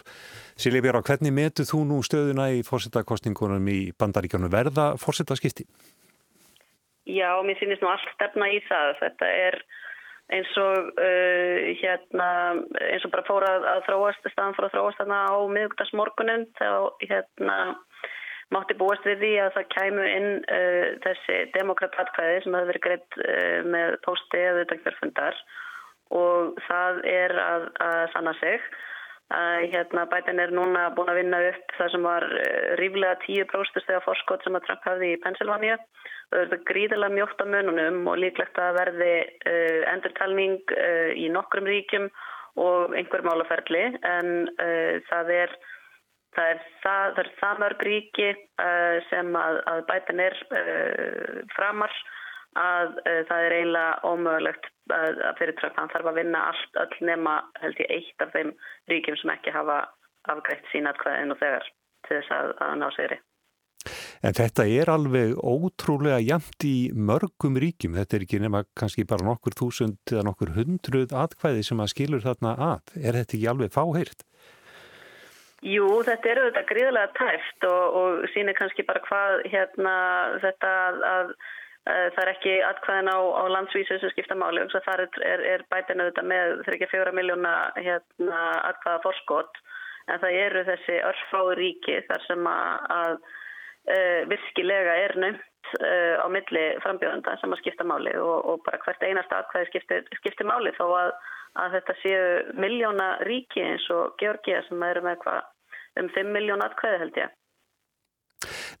Silja 0.58 0.82
Björn, 0.82 1.04
hvernig 1.06 1.34
metu 1.36 1.66
þú 1.68 1.84
nú 1.86 2.00
stöðuna 2.02 2.48
í 2.56 2.64
fórsetakostingunum 2.66 3.68
í 3.70 3.92
bandaríkjónu 3.94 4.50
verða 4.50 4.94
fórsetaskipti? 4.98 5.68
Já, 7.06 7.30
mér 7.46 7.58
finnst 7.60 7.82
nú 7.84 7.90
allt 7.90 8.08
stefna 8.14 8.48
í 8.50 8.60
það. 8.66 8.94
Þetta 9.00 9.32
er 9.46 9.60
eins 10.34 10.54
og 10.58 10.88
uh, 10.98 11.66
hérna, 11.78 12.28
eins 12.82 13.04
og 13.06 13.12
bara 13.14 13.26
fór 13.28 13.46
að, 13.46 13.66
þróast, 13.86 14.26
staðan 14.32 14.56
fór 14.56 14.66
að 14.68 14.74
þróast 14.74 15.02
þarna 15.02 15.20
á 15.30 15.36
miðugdagsmorgunin 15.54 16.48
þá 16.58 16.70
hérna 17.04 17.58
mátti 18.54 18.76
búast 18.78 19.06
við 19.06 19.22
því 19.22 19.30
að 19.42 19.52
það 19.56 19.70
kæmu 19.74 20.08
inn 20.10 20.28
uh, 20.42 20.88
þessi 21.06 21.38
demokratatkvæði 21.54 22.42
sem 22.42 22.58
hefur 22.58 22.72
verið 22.72 22.84
greitt 22.88 23.20
uh, 23.22 23.60
með 23.70 23.96
posti 24.06 24.42
eða 24.42 24.64
þetta 24.64 24.80
kjörfundar 24.82 25.40
og 26.16 26.60
það 26.66 27.00
er 27.10 27.38
að, 27.42 27.70
að 27.82 28.02
sanna 28.14 28.34
sig. 28.42 28.68
Uh, 29.26 29.64
hérna, 29.72 30.04
Biden 30.06 30.38
er 30.38 30.52
núna 30.54 30.84
búin 30.94 31.08
að 31.10 31.16
vinna 31.18 31.38
upp 31.48 31.72
það 31.74 31.88
sem 31.90 32.04
var 32.06 32.24
uh, 32.30 32.74
ríflega 32.78 33.16
10% 33.24 33.82
stegar 33.82 34.04
forskot 34.04 34.44
sem 34.46 34.54
að 34.54 34.68
Trump 34.68 34.84
hafði 34.86 35.08
í 35.16 35.16
Pennsylvania. 35.24 35.80
Það 36.30 36.54
er 36.54 36.60
gríðilega 36.68 37.14
mjótt 37.16 37.42
á 37.42 37.46
mununum 37.50 38.06
og 38.12 38.20
líklegt 38.22 38.60
að 38.62 38.78
verði 38.78 39.10
uh, 39.50 39.80
endurtalning 39.90 40.60
í 41.18 41.26
nokkrum 41.34 41.66
ríkjum 41.66 42.06
og 42.62 42.94
einhver 42.96 43.26
málaferli 43.26 43.82
en 44.06 44.30
það 45.10 45.32
er 45.34 45.56
það 46.36 46.52
er 46.52 46.62
það, 46.84 47.10
það, 47.18 47.32
það 47.42 47.60
mörg 47.64 47.84
ríki 47.84 48.30
sem 49.10 49.36
að, 49.36 49.58
að 49.72 49.82
Biden 49.90 50.22
er 50.24 50.38
framar 51.52 51.92
að 52.56 52.96
það 53.28 53.44
er 53.46 53.54
eiginlega 53.58 54.10
ómögulegt 54.10 54.72
að 54.94 55.22
fyrir 55.38 55.56
Trump 55.58 55.78
hann 55.80 55.92
þarf 55.92 56.10
að 56.10 56.18
vinna 56.20 56.42
allt 56.50 56.80
öll 56.82 57.06
nema 57.08 57.38
held 57.62 57.80
ég 57.82 57.94
eitt 57.98 58.24
af 58.24 58.34
þeim 58.34 58.52
ríkjum 58.90 59.18
sem 59.20 59.32
ekki 59.34 59.54
hafa 59.54 59.80
afgreitt 60.30 60.68
sínatkvæðin 60.72 61.34
og 61.34 61.40
þegar 61.40 61.72
til 62.06 62.20
þess 62.20 62.36
að, 62.36 62.52
að 62.66 62.76
ná 62.82 62.86
segri. 62.94 63.18
En 64.24 64.34
þetta 64.34 64.64
er 64.72 64.90
alveg 64.90 65.34
ótrúlega 65.36 66.18
jamt 66.24 66.64
í 66.66 66.90
mörgum 66.94 67.58
ríkjum. 67.62 67.98
Þetta 67.98 68.16
er 68.16 68.24
ekki 68.24 68.40
nema 68.42 68.62
kannski 68.78 69.04
bara 69.06 69.26
nokkur 69.26 69.54
þúsund 69.58 70.00
eða 70.10 70.24
nokkur 70.26 70.54
hundruð 70.56 71.12
atkvæði 71.14 71.66
sem 71.68 71.82
að 71.82 71.92
skilur 71.92 72.24
þarna 72.24 72.56
að. 72.72 72.96
Er 72.96 73.20
þetta 73.20 73.36
ekki 73.36 73.50
alveg 73.52 73.76
fáheirt? 73.76 74.24
Jú, 75.66 75.86
þetta 76.06 76.32
eru 76.32 76.48
þetta 76.48 76.64
gríðilega 76.68 77.12
tæft 77.16 77.68
og, 77.68 78.00
og 78.00 78.26
sínir 78.32 78.56
kannski 78.58 78.84
bara 78.86 79.02
hvað 79.06 79.46
hérna 79.52 79.94
þetta 80.42 80.74
að 81.12 81.30
Eh, 81.36 81.42
það 81.86 82.20
er 82.22 82.30
ekki 82.32 82.52
atkvæðin 82.66 83.12
á, 83.14 83.18
á 83.18 83.44
landsvísu 83.54 83.98
sem 84.02 84.10
skipta 84.10 84.34
máli 84.34 84.64
og 84.64 84.72
það 84.74 85.04
er, 85.04 85.18
er, 85.22 85.42
er 85.54 85.64
bætinu 85.70 86.02
auðvitað 86.02 86.28
með 86.32 86.54
34 86.66 87.12
miljóna 87.14 87.52
hérna, 87.78 88.40
atkvæða 88.72 89.02
forskot 89.04 89.60
en 90.10 90.22
það 90.22 90.38
eru 90.40 90.64
þessi 90.66 90.96
örfái 91.10 91.56
ríki 91.60 91.98
þar 92.08 92.24
sem 92.26 92.48
að, 92.50 92.90
að 92.96 93.14
uh, 93.16 94.20
virkilega 94.32 94.98
er 95.04 95.16
nömt 95.22 95.72
uh, 95.80 96.22
á 96.22 96.26
milli 96.32 96.66
frambjóðanda 96.84 97.36
sem 97.40 97.54
að 97.54 97.62
skipta 97.62 97.86
máli 97.88 98.14
og, 98.20 98.36
og 98.52 98.62
bara 98.66 98.82
hvert 98.84 99.06
einasta 99.06 99.42
atkvæði 99.42 99.70
skiptir, 99.72 100.06
skiptir 100.20 100.48
máli 100.48 100.74
þó 100.78 100.86
að, 100.90 101.14
að 101.62 101.78
þetta 101.78 101.98
séu 102.02 102.28
miljóna 102.62 103.10
ríki 103.26 103.64
eins 103.64 103.88
og 103.94 104.14
Georgia 104.22 104.62
sem 104.68 104.86
eru 104.90 105.02
með 105.06 105.22
hva, 105.24 105.40
um 106.02 106.10
5 106.14 106.32
miljón 106.38 106.64
atkvæði 106.66 107.02
held 107.04 107.20
ég. 107.24 107.34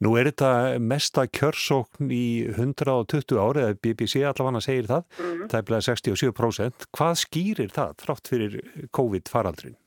Nú 0.04 0.12
er 0.20 0.30
þetta 0.30 0.50
mesta 0.82 1.24
kjörsókn 1.26 2.10
í 2.12 2.44
120 2.52 3.40
ári, 3.40 3.64
eða 3.64 3.80
BBC 3.82 4.22
allavega 4.28 4.62
segir 4.64 4.90
það, 4.90 5.02
mm 5.16 5.26
-hmm. 5.26 5.48
það 5.50 5.58
er 5.58 5.66
bleið 5.70 5.88
67%. 5.88 6.86
Hvað 6.96 7.14
skýrir 7.24 7.70
það 7.78 7.96
þrátt 8.04 8.30
fyrir 8.32 8.58
COVID-faraldrin? 8.98 9.78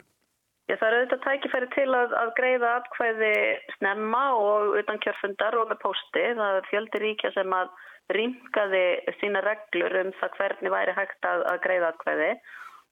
Það 0.70 0.88
eru 0.88 0.98
auðvitað 1.00 1.24
tækifæri 1.26 1.68
til 1.74 1.90
að, 1.98 2.12
að 2.14 2.32
greiða 2.38 2.72
atkvæði 2.80 3.34
snemma 3.78 4.24
og 4.38 4.76
utan 4.78 5.00
kjörfundar 5.02 5.56
og 5.58 5.70
með 5.72 5.80
posti. 5.82 6.26
Það 6.38 6.58
er 6.60 6.68
fjöldi 6.70 7.02
ríkja 7.02 7.32
sem 7.34 7.56
að 7.58 7.72
rýmkaði 8.14 8.84
sína 9.20 9.42
reglur 9.46 9.96
um 10.04 10.12
það 10.20 10.38
hvernig 10.38 10.74
væri 10.74 10.94
hægt 10.98 11.26
að, 11.26 11.44
að 11.52 11.62
greiða 11.66 11.92
atkvæði 11.94 12.30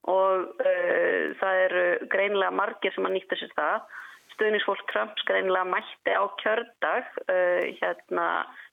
og 0.08 0.44
uh, 0.64 1.24
það 1.42 1.62
eru 1.68 1.86
greinlega 2.14 2.54
margir 2.54 2.94
sem 2.96 3.08
að 3.08 3.16
nýtta 3.18 3.40
sér 3.40 3.54
það 3.58 3.88
stuðnisfólk 4.38 4.84
Trump 4.92 5.18
skreinlega 5.22 5.66
mætti 5.68 6.14
á 6.14 6.24
kjördag 6.42 7.08
uh, 7.26 7.64
hérna, 7.82 8.28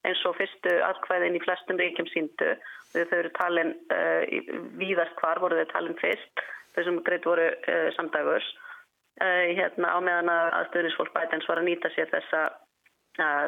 eins 0.04 0.22
og 0.28 0.36
fyrstu 0.38 0.74
atkvæðin 0.84 1.38
í 1.38 1.42
flestum 1.44 1.80
ríkjum 1.80 2.08
síndu. 2.12 2.50
Þau 2.94 3.16
eru 3.16 3.30
talin 3.38 3.72
uh, 3.90 4.22
víðast 4.78 5.16
hvar 5.22 5.40
voru 5.42 5.62
þau 5.62 5.72
talin 5.72 5.96
fyrst, 6.02 6.44
þau 6.76 6.82
sem 6.86 7.00
greitt 7.08 7.28
voru 7.28 7.48
uh, 7.50 7.88
samdagurs. 7.96 8.52
Hérna, 9.14 9.92
á 9.94 9.98
meðan 10.02 10.26
að 10.26 10.64
stuðnisfólk 10.72 11.12
Bidens 11.14 11.44
var 11.46 11.60
að 11.60 11.68
nýta 11.68 11.86
sér 11.94 12.08
þessa, 12.10 12.40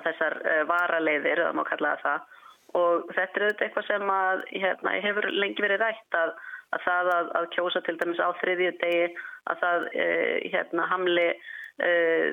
þessar 0.04 0.36
varaleiðir, 0.68 1.40
það 1.42 1.56
má 1.58 1.64
kalla 1.66 1.96
það. 2.04 2.36
Og 2.78 3.08
þetta 3.16 3.24
er 3.40 3.44
auðvitað 3.48 3.64
eitthvað 3.66 3.88
sem 3.88 4.12
að, 4.14 4.44
hérna, 4.62 4.92
hefur 5.08 5.26
lengi 5.34 5.64
verið 5.64 5.82
rætt 5.82 6.18
að, 6.20 6.30
að 6.70 6.84
það 6.84 7.10
að, 7.16 7.32
að 7.40 7.48
kjósa 7.56 7.82
til 7.82 7.96
dæmis 7.98 8.22
á 8.22 8.30
þriðju 8.44 8.70
degi 8.84 9.10
að 9.50 9.64
það 9.64 9.88
hérna, 10.54 10.86
hamli 10.92 11.26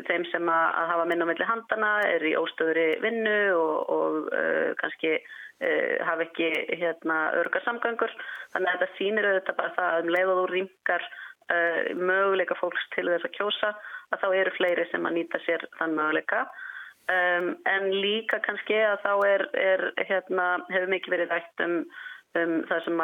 þeim 0.07 0.25
sem 0.31 0.49
að, 0.49 0.75
hafa 0.91 1.07
minna 1.09 1.27
melli 1.27 1.47
handana 1.47 1.93
er 2.07 2.23
í 2.23 2.35
óstöðuri 2.39 2.87
vinnu 3.03 3.39
og, 3.57 3.89
og 3.91 4.29
uh, 4.31 4.71
kannski 4.79 5.17
uh, 5.17 5.97
hafa 6.07 6.27
ekki 6.27 6.49
hérna, 6.79 7.19
örgar 7.41 7.65
samgöngur. 7.65 8.13
Þannig 8.53 8.71
að 8.71 8.79
þetta 8.79 8.99
sýnir 8.99 9.29
auðvitað 9.29 9.59
bara 9.59 9.75
það 9.77 9.89
að 9.91 10.03
um 10.03 10.13
leið 10.15 10.33
og 10.33 10.41
þú 10.41 10.47
rýmkar 10.53 11.11
möguleika 11.99 12.55
fólks 12.55 12.85
til 12.93 13.03
þess 13.09 13.27
að 13.27 13.33
kjósa 13.35 13.69
að 14.15 14.21
þá 14.21 14.27
eru 14.39 14.53
fleiri 14.55 14.85
sem 14.89 15.03
að 15.05 15.17
nýta 15.17 15.41
sér 15.43 15.65
þann 15.75 15.97
möguleika. 15.97 16.45
Um, 17.11 17.49
en 17.67 17.89
líka 17.99 18.39
kannski 18.45 18.77
að 18.79 19.01
þá 19.03 19.11
er, 19.27 19.41
er 19.59 19.81
hérna, 20.07 20.45
hefur 20.71 20.91
mikið 20.93 21.15
verið 21.17 21.33
rætt 21.35 21.63
um 21.65 21.73
um, 22.39 22.53
það 22.69 22.83
sem 22.85 23.01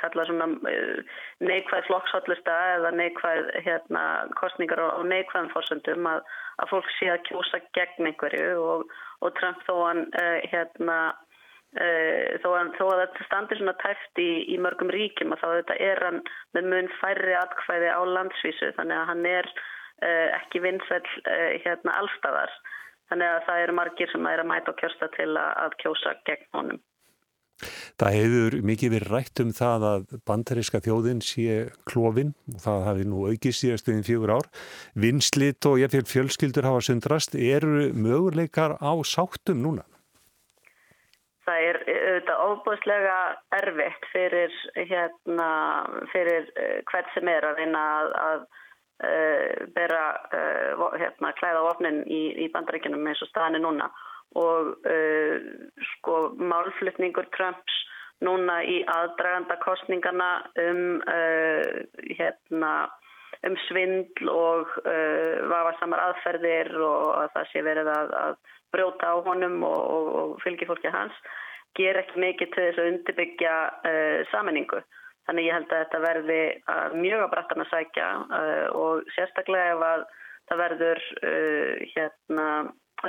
kallað 0.00 0.30
svona 0.30 0.48
uh, 0.70 1.18
neikvæð 1.44 1.88
flokkshotlusta 1.88 2.58
eða 2.76 2.92
neikvæð 2.98 3.50
hérna, 3.66 4.04
kostningar 4.40 4.82
og 4.84 5.04
neikvæðum 5.10 5.50
fórsöndum 5.54 6.08
að, 6.12 6.22
að 6.62 6.72
fólk 6.74 6.94
sé 6.98 7.10
að 7.12 7.26
kjósa 7.30 7.62
gegn 7.78 8.10
einhverju 8.12 8.54
og, 8.62 8.96
og 9.22 9.36
Trump 9.40 9.62
þó 9.68 9.76
hann 9.88 10.06
uh, 10.12 10.40
hérna 10.52 11.02
Uh, 11.72 12.36
þó, 12.44 12.50
að, 12.52 12.70
þó 12.76 12.82
að 12.92 12.98
þetta 13.00 13.24
standir 13.24 13.56
svona 13.56 13.72
tæft 13.80 14.18
í, 14.20 14.26
í 14.52 14.58
mörgum 14.60 14.90
ríkjum 14.92 15.32
og 15.32 15.38
þá 15.40 15.46
þetta 15.54 15.76
er 15.80 16.02
hann 16.04 16.18
með 16.52 16.66
mun 16.68 16.90
færri 16.98 17.32
atkvæði 17.38 17.88
á 17.96 18.00
landsvísu 18.04 18.68
þannig 18.76 18.98
að 18.98 19.06
hann 19.08 19.22
er 19.30 19.48
uh, 19.48 20.28
ekki 20.36 20.60
vinsvel 20.66 21.00
uh, 21.00 21.54
hérna 21.64 21.94
allstafar 22.02 22.52
þannig 23.08 23.28
að 23.30 23.40
það 23.48 23.62
eru 23.62 23.76
margir 23.80 24.12
sem 24.12 24.28
er 24.28 24.42
að 24.44 24.50
mæta 24.52 24.74
og 24.74 24.82
kjörsta 24.82 25.08
til 25.16 25.30
að, 25.32 25.50
að 25.64 25.78
kjósa 25.80 26.14
gegn 26.28 26.50
honum. 26.58 26.82
Það 28.00 28.16
hefur 28.18 28.58
mikið 28.72 28.94
verið 28.96 29.12
rætt 29.12 29.42
um 29.44 29.52
það 29.56 29.86
að 29.90 30.04
bandaríska 30.28 30.80
þjóðin 30.84 31.22
sé 31.24 31.58
klófin 31.88 32.34
og 32.54 32.60
það 32.64 32.84
hafi 32.88 33.06
nú 33.08 33.24
aukið 33.30 33.58
síðastuðin 33.58 34.06
fjögur 34.06 34.34
ár. 34.38 34.50
Vinslit 34.98 35.70
og 35.70 35.80
ég 35.82 35.92
fyrir 35.92 36.10
fjölskyldur 36.10 36.68
hafa 36.68 36.84
sundrast. 36.88 37.36
Eru 37.38 37.90
möguleikar 37.94 38.78
á 38.80 38.92
sáttum 39.06 39.62
núna? 39.62 39.86
Það 41.42 41.64
er 41.68 41.78
auðvitað 41.82 42.42
óbúslega 42.46 43.14
erfitt 43.58 44.04
fyrir, 44.12 44.52
hérna, 44.78 45.48
fyrir 46.12 46.46
uh, 46.54 46.76
hvert 46.86 47.08
sem 47.16 47.30
er 47.32 47.46
að 47.48 47.58
vinna 47.58 47.80
að, 47.98 48.12
að 48.22 48.44
uh, 49.08 49.64
bera 49.74 50.04
uh, 50.38 50.84
hérna, 51.00 51.32
klæða 51.40 51.64
ofnin 51.72 51.98
í, 52.06 52.22
í 52.44 52.46
bandaríkinum 52.54 53.10
eins 53.10 53.24
og 53.26 53.32
staðinni 53.32 53.64
núna 53.64 53.90
og 54.38 54.74
uh, 54.88 55.36
sko 55.92 56.16
málflutningur 56.38 57.28
Trumps 57.36 57.78
núna 58.22 58.60
í 58.64 58.80
aðdraganda 58.88 59.58
kostningana 59.62 60.30
um, 60.62 61.00
uh, 61.10 61.82
hérna, 62.14 62.72
um 63.46 63.58
svindl 63.66 64.30
og 64.30 64.72
uh, 64.86 65.42
vafarsamar 65.50 66.04
aðferðir 66.08 66.72
og 66.78 67.06
að 67.18 67.30
það 67.36 67.52
sé 67.52 67.64
verið 67.66 67.92
að, 67.92 68.16
að 68.22 68.40
brjóta 68.72 69.12
á 69.12 69.16
honum 69.26 69.62
og, 69.68 69.80
og, 69.96 70.10
og 70.22 70.34
fylgi 70.44 70.68
fólki 70.70 70.92
hans 70.92 71.16
ger 71.76 71.96
ekki 71.98 72.20
mikið 72.20 72.52
til 72.52 72.64
þess 72.66 72.80
að 72.82 72.88
undirbyggja 72.90 73.52
saminningu. 74.28 74.82
Þannig 75.24 75.46
ég 75.46 75.54
held 75.56 75.70
að 75.72 75.78
þetta 75.86 76.00
verði 76.02 76.40
að 76.68 76.96
mjög 77.00 77.22
að 77.24 77.30
brattan 77.32 77.62
að 77.64 77.70
sækja 77.70 78.08
og 78.76 79.06
sérstaklega 79.14 79.70
ef 79.72 79.84
að 79.86 80.02
það 80.50 80.60
verður 80.60 81.00
hérna 81.94 82.48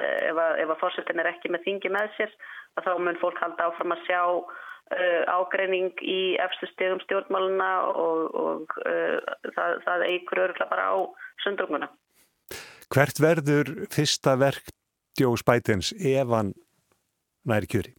ef 0.01 0.37
að, 0.41 0.61
að 0.65 0.77
fórsetin 0.81 1.21
er 1.21 1.31
ekki 1.33 1.51
með 1.53 1.65
þingi 1.67 1.93
með 1.93 2.11
sér 2.17 2.35
þá 2.81 2.93
mun 2.97 3.19
fólk 3.21 3.39
halda 3.41 3.69
áfram 3.69 3.93
að 3.93 4.05
sjá 4.07 4.21
uh, 4.33 5.23
ágreining 5.29 5.91
í 6.01 6.35
efstu 6.41 6.69
stegum 6.71 7.01
stjórnmáluna 7.03 7.71
og, 7.91 8.37
og 8.43 8.77
uh, 8.85 9.19
það, 9.55 9.81
það 9.85 10.05
eigur 10.09 10.45
öruglega 10.47 10.71
bara 10.71 10.87
á 10.89 10.95
sundrunguna. 11.45 11.89
Hvert 12.93 13.21
verður 13.21 13.73
fyrsta 13.93 14.37
verk 14.41 14.71
Djós 15.17 15.43
Bætins 15.45 15.93
ef 15.93 16.33
hann 16.33 16.53
næri 17.49 17.69
kjöri? 17.69 17.93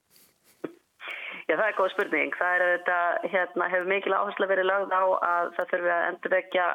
Já, 1.48 1.54
það 1.58 1.68
er 1.68 1.78
góð 1.78 1.92
spurning. 1.94 2.34
Það 2.38 2.56
er 2.56 2.64
þetta, 2.64 2.98
hérna, 3.34 3.70
hefur 3.70 3.90
mikil 3.90 4.16
áherslu 4.16 4.50
verið 4.50 4.70
lagð 4.70 4.94
á 4.94 5.04
að 5.04 5.54
það 5.58 5.72
þurfi 5.72 5.94
að 5.94 6.08
endurvekja 6.10 6.68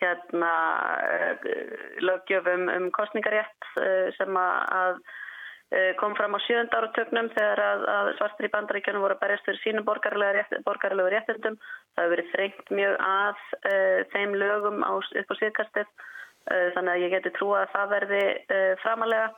hérna 0.00 0.52
eh, 1.02 1.36
lögjöfum 2.00 2.68
um 2.68 2.90
kostningarétt 2.94 3.70
eh, 3.82 4.10
sem 4.16 4.36
að 4.38 5.00
eh, 5.74 5.94
kom 6.00 6.14
fram 6.18 6.36
á 6.38 6.40
sjönda 6.46 6.78
áratögnum 6.78 7.30
þegar 7.34 7.62
að, 7.62 7.86
að 7.94 8.12
svartir 8.18 8.48
í 8.48 8.52
bandaríkjunum 8.54 9.04
voru 9.04 9.16
að 9.16 9.24
berjast 9.24 9.48
fyrir 9.48 9.60
sínum 9.64 9.88
borgarlegu 9.88 11.10
réttindum. 11.14 11.58
Það 11.94 12.04
hefur 12.04 12.14
verið 12.14 12.30
þrengt 12.34 12.70
mjög 12.78 12.94
að 13.08 13.42
uh, 13.58 13.98
þeim 14.14 14.38
lögum 14.38 14.86
á, 14.86 14.92
upp 14.94 15.34
á 15.34 15.40
síðkastið 15.40 15.88
uh, 15.88 16.68
þannig 16.76 16.92
að 16.94 17.02
ég 17.02 17.12
geti 17.16 17.34
trúa 17.34 17.64
að 17.64 17.74
það 17.74 17.92
verði 17.96 18.24
uh, 18.38 18.72
framalega 18.84 19.28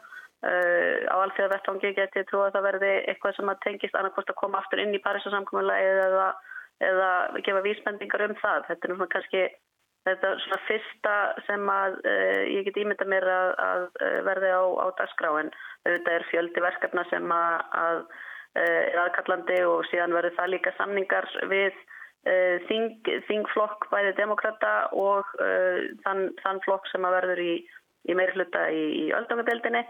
á 0.41 1.17
alþjóða 1.21 1.51
vettvangi 1.53 1.89
geti 1.99 2.23
trú 2.31 2.39
að 2.41 2.55
það 2.55 2.63
verði 2.65 2.93
eitthvað 3.13 3.35
sem 3.37 3.51
að 3.53 3.59
tengist 3.61 3.97
annarkost 3.99 4.31
að 4.33 4.39
koma 4.41 4.63
aftur 4.63 4.81
inn 4.81 4.95
í 4.97 5.01
Parísasamkominlega 5.05 6.07
eða, 6.07 6.29
eða 6.89 7.11
gefa 7.45 7.61
vísbendingar 7.67 8.25
um 8.25 8.33
það. 8.41 8.63
Þetta 8.71 8.89
er 8.89 8.95
náttúrulega 8.95 9.13
kannski 9.19 9.43
þetta 10.09 10.31
er 10.31 10.43
svona 10.45 10.61
fyrsta 10.69 11.15
sem 11.47 11.71
að 11.75 12.01
uh, 12.01 12.43
ég 12.49 12.67
get 12.69 12.81
ímynda 12.83 13.07
mér 13.11 13.29
að, 13.35 13.53
að 13.67 13.87
verði 14.29 14.51
á, 14.57 14.63
á 14.65 14.87
dagskráin. 15.01 15.53
Þetta 15.87 16.17
er 16.17 16.27
fjöldi 16.33 16.65
verkefna 16.65 17.07
sem 17.13 17.33
að, 17.33 17.63
að 17.85 18.03
er 18.61 18.99
aðkallandi 18.99 19.61
og 19.63 19.85
síðan 19.87 20.13
verður 20.17 20.35
það 20.35 20.49
líka 20.51 20.73
samningar 20.75 21.27
við 21.49 21.77
þing, 22.67 22.97
þingflokk 23.29 23.87
bæði 23.93 24.11
demokrata 24.19 24.73
og 24.99 25.31
þann, 26.03 26.25
þann 26.43 26.59
flokk 26.67 26.91
sem 26.91 27.07
að 27.07 27.15
verður 27.15 27.43
í, 27.45 27.53
í 28.11 28.17
meiri 28.19 28.35
hluta 28.35 28.65
í, 28.75 28.83
í 29.05 29.13
öldungadeildinni 29.15 29.85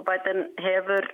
og 0.00 0.06
Biden 0.08 0.48
hefur 0.64 1.06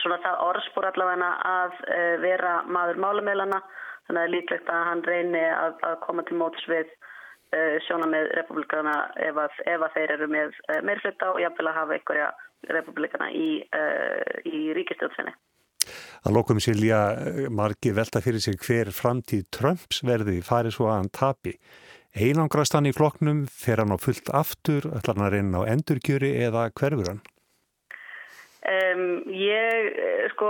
svona 0.00 0.20
það 0.24 0.42
orðspúr 0.46 0.88
allavega 0.90 1.30
að 1.50 1.76
uh, 1.84 2.16
vera 2.22 2.54
maður 2.68 3.00
málumilana 3.04 3.60
þannig 4.06 4.22
að 4.22 4.34
líklegt 4.34 4.72
að 4.72 4.86
hann 4.88 5.04
reyni 5.06 5.42
að, 5.50 5.76
að 5.86 5.96
koma 6.06 6.24
til 6.28 6.38
móts 6.40 6.66
við 6.70 6.86
uh, 6.86 6.99
sjóna 7.86 8.06
með 8.10 8.30
republikana 8.38 8.96
ef 9.18 9.38
að, 9.42 9.60
ef 9.66 9.84
að 9.86 9.94
þeir 9.96 10.14
eru 10.16 10.30
með 10.30 10.56
uh, 10.68 10.80
meirflita 10.86 11.30
og 11.32 11.40
jáfnvel 11.42 11.70
að 11.70 11.78
hafa 11.80 11.96
einhverja 11.96 12.32
republikana 12.70 13.30
í, 13.32 13.48
í 14.44 14.58
ríkistjóðsfinni. 14.76 15.32
Að 16.28 16.34
lokum 16.36 16.58
Silja 16.60 16.98
margi 17.48 17.94
velta 17.96 18.20
fyrir 18.20 18.42
sig 18.44 18.58
hver 18.60 18.90
framtíð 18.92 19.46
Trumps 19.56 20.02
verði 20.04 20.42
farið 20.44 20.76
svo 20.76 20.90
að 20.90 20.98
hann 20.98 21.08
tapi. 21.16 21.54
Einangrast 22.10 22.74
hann 22.74 22.88
í 22.90 22.94
floknum, 22.94 23.44
fer 23.46 23.80
hann 23.80 23.94
á 23.94 23.98
fullt 24.02 24.28
aftur, 24.34 24.88
ætlar 24.92 25.16
hann 25.16 25.28
að 25.28 25.34
reyna 25.36 25.62
á 25.62 25.70
endurkjöri 25.72 26.34
eða 26.42 26.68
hverfur 26.74 27.14
hann? 27.14 27.20
Um, 28.60 29.22
ég, 29.32 29.86
sko, 30.34 30.48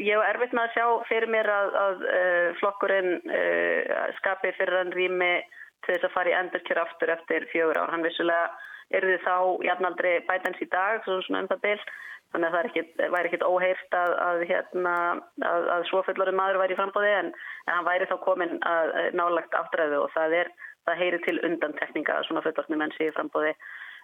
ég 0.00 0.18
var 0.18 0.32
erfitt 0.32 0.54
með 0.56 0.64
að 0.64 0.72
sjá 0.74 0.86
fyrir 1.06 1.30
mér 1.30 1.50
að, 1.52 1.68
að 1.82 2.00
uh, 2.08 2.48
flokkurinn 2.58 3.12
uh, 3.22 4.08
skapi 4.18 4.50
fyrir 4.56 4.80
hann 4.80 4.94
rými 4.96 5.34
til 5.84 5.94
þess 5.94 6.08
að 6.08 6.14
fara 6.14 6.32
í 6.32 6.36
endurkjör 6.38 6.80
aftur 6.82 7.12
eftir 7.14 7.46
fjögur 7.52 7.80
ár. 7.80 7.92
Hann 7.92 8.06
vissulega 8.06 8.48
er 8.92 9.06
þið 9.08 9.20
þá 9.26 9.36
jafnaldri 9.66 10.14
bætans 10.28 10.62
í 10.62 10.68
dag, 10.72 11.04
svona 11.04 11.44
um 11.44 11.50
það 11.50 11.62
bil, 11.66 11.78
þannig 12.32 12.48
að 12.48 12.56
það 12.56 12.68
ekkit, 12.68 13.04
væri 13.14 13.30
ekkit 13.30 13.46
óheirt 13.46 13.96
að, 13.96 14.16
að, 14.26 14.42
hérna, 14.50 14.96
að, 15.52 15.70
að 15.76 15.86
svofullari 15.90 16.34
maður 16.36 16.60
væri 16.62 16.76
í 16.76 16.80
frambóði 16.80 17.14
en, 17.18 17.30
en 17.66 17.74
hann 17.76 17.88
væri 17.88 18.08
þá 18.10 18.16
komin 18.24 18.58
að 18.68 18.92
nálagt 19.18 19.56
aftræðu 19.58 20.02
og 20.04 20.12
það, 20.16 20.36
er, 20.42 20.52
það 20.88 21.00
heyri 21.02 21.22
til 21.26 21.38
undantekninga 21.48 22.18
að 22.18 22.28
svona 22.28 22.44
fullortni 22.44 22.80
menn 22.80 22.94
sé 22.96 23.08
í 23.10 23.16
frambóði. 23.16 23.54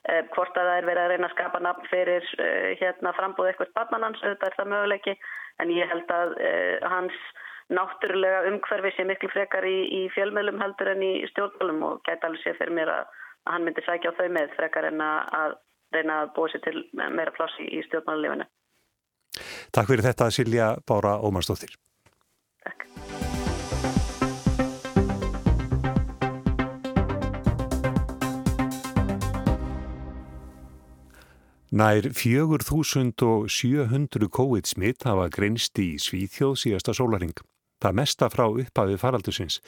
Eh, 0.06 0.22
hvort 0.32 0.54
að 0.56 0.68
það 0.68 0.76
er 0.78 0.86
verið 0.86 1.02
að 1.02 1.10
reyna 1.12 1.26
að 1.26 1.34
skapa 1.34 1.60
nafn 1.64 1.88
fyrir 1.90 2.26
eh, 2.38 2.70
hérna, 2.78 3.12
frambúð 3.16 3.50
eitthvað 3.50 3.72
spannanans, 3.72 4.20
auðvitað 4.22 4.52
er 4.52 4.58
það 4.60 4.70
möguleiki 4.72 5.14
en 5.58 5.72
ég 5.74 5.90
held 5.90 6.12
að 6.14 6.34
eh, 6.38 6.76
hans 6.86 7.16
náttúrulega 7.74 8.44
umhverfi 8.48 8.92
sé 8.96 9.04
miklu 9.08 9.30
frekar 9.32 9.66
í, 9.68 9.78
í 9.98 10.00
fjölmjölum 10.14 10.60
heldur 10.62 10.92
en 10.94 11.02
í 11.04 11.12
stjórnmjölum 11.32 11.82
og 11.88 12.04
gæti 12.08 12.28
alveg 12.28 12.44
sé 12.44 12.54
fyrir 12.60 12.76
mér 12.78 12.92
að, 12.92 13.10
að 13.44 13.56
hann 13.56 13.66
myndi 13.66 13.84
sækja 13.86 14.14
á 14.14 14.18
þau 14.20 14.28
með 14.36 14.54
frekar 14.56 14.88
en 14.88 15.02
að 15.04 15.58
reyna 15.96 16.22
að 16.22 16.32
búa 16.36 16.52
sér 16.52 16.64
til 16.64 16.78
meira 16.96 17.34
pláss 17.36 17.58
í, 17.60 17.68
í 17.68 17.82
stjórnmjölulífinu. 17.88 18.48
Takk 19.76 19.92
fyrir 19.92 20.08
þetta 20.08 20.30
Silja 20.32 20.70
Bára 20.88 21.18
Ómarsdóttir. 21.20 21.76
Nær 31.68 32.06
4700 32.16 34.28
COVID-smitt 34.32 35.04
hafa 35.04 35.28
greinst 35.28 35.76
í 35.78 36.00
Svíþjóð 36.00 36.56
síðasta 36.64 36.96
sólaring. 36.96 37.36
Það 37.78 37.94
mesta 37.94 38.26
frá 38.32 38.44
upphafi 38.48 38.96
faraldusins. 38.98 39.60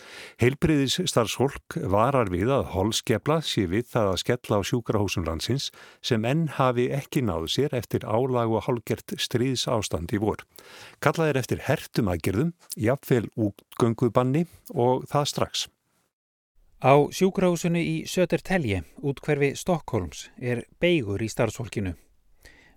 Heilbriðis 0.42 0.96
starfsfólk 1.06 1.76
varar 1.92 2.30
við 2.32 2.50
að 2.50 2.64
holskepla 2.74 3.38
sé 3.46 3.68
við 3.70 3.86
það 3.92 4.10
að 4.10 4.20
skella 4.24 4.58
á 4.58 4.60
sjúkrahúsum 4.66 5.26
landsins 5.28 5.68
sem 6.02 6.26
enn 6.26 6.48
hafi 6.56 6.88
ekki 6.90 7.22
náðu 7.22 7.52
sér 7.54 7.76
eftir 7.78 8.02
álag 8.02 8.50
og 8.50 8.66
hálgert 8.66 9.14
stríðs 9.14 9.68
ástand 9.70 10.10
í 10.10 10.18
vor. 10.18 10.42
Kallaðir 10.98 11.38
eftir 11.44 11.62
hertum 11.68 12.10
aðgerðum, 12.10 12.54
jafnvel 12.74 13.28
útgöngubanni 13.38 14.48
og 14.74 15.06
það 15.10 15.30
strax. 15.30 15.68
Á 16.82 16.96
sjúkrahúsinu 17.14 17.78
í 17.78 17.96
Södertelje, 18.08 18.82
útkverfi 19.04 19.52
Stokkólms, 19.54 20.30
er 20.40 20.64
beigur 20.80 21.22
í 21.22 21.28
starfsfólkinu. 21.28 21.94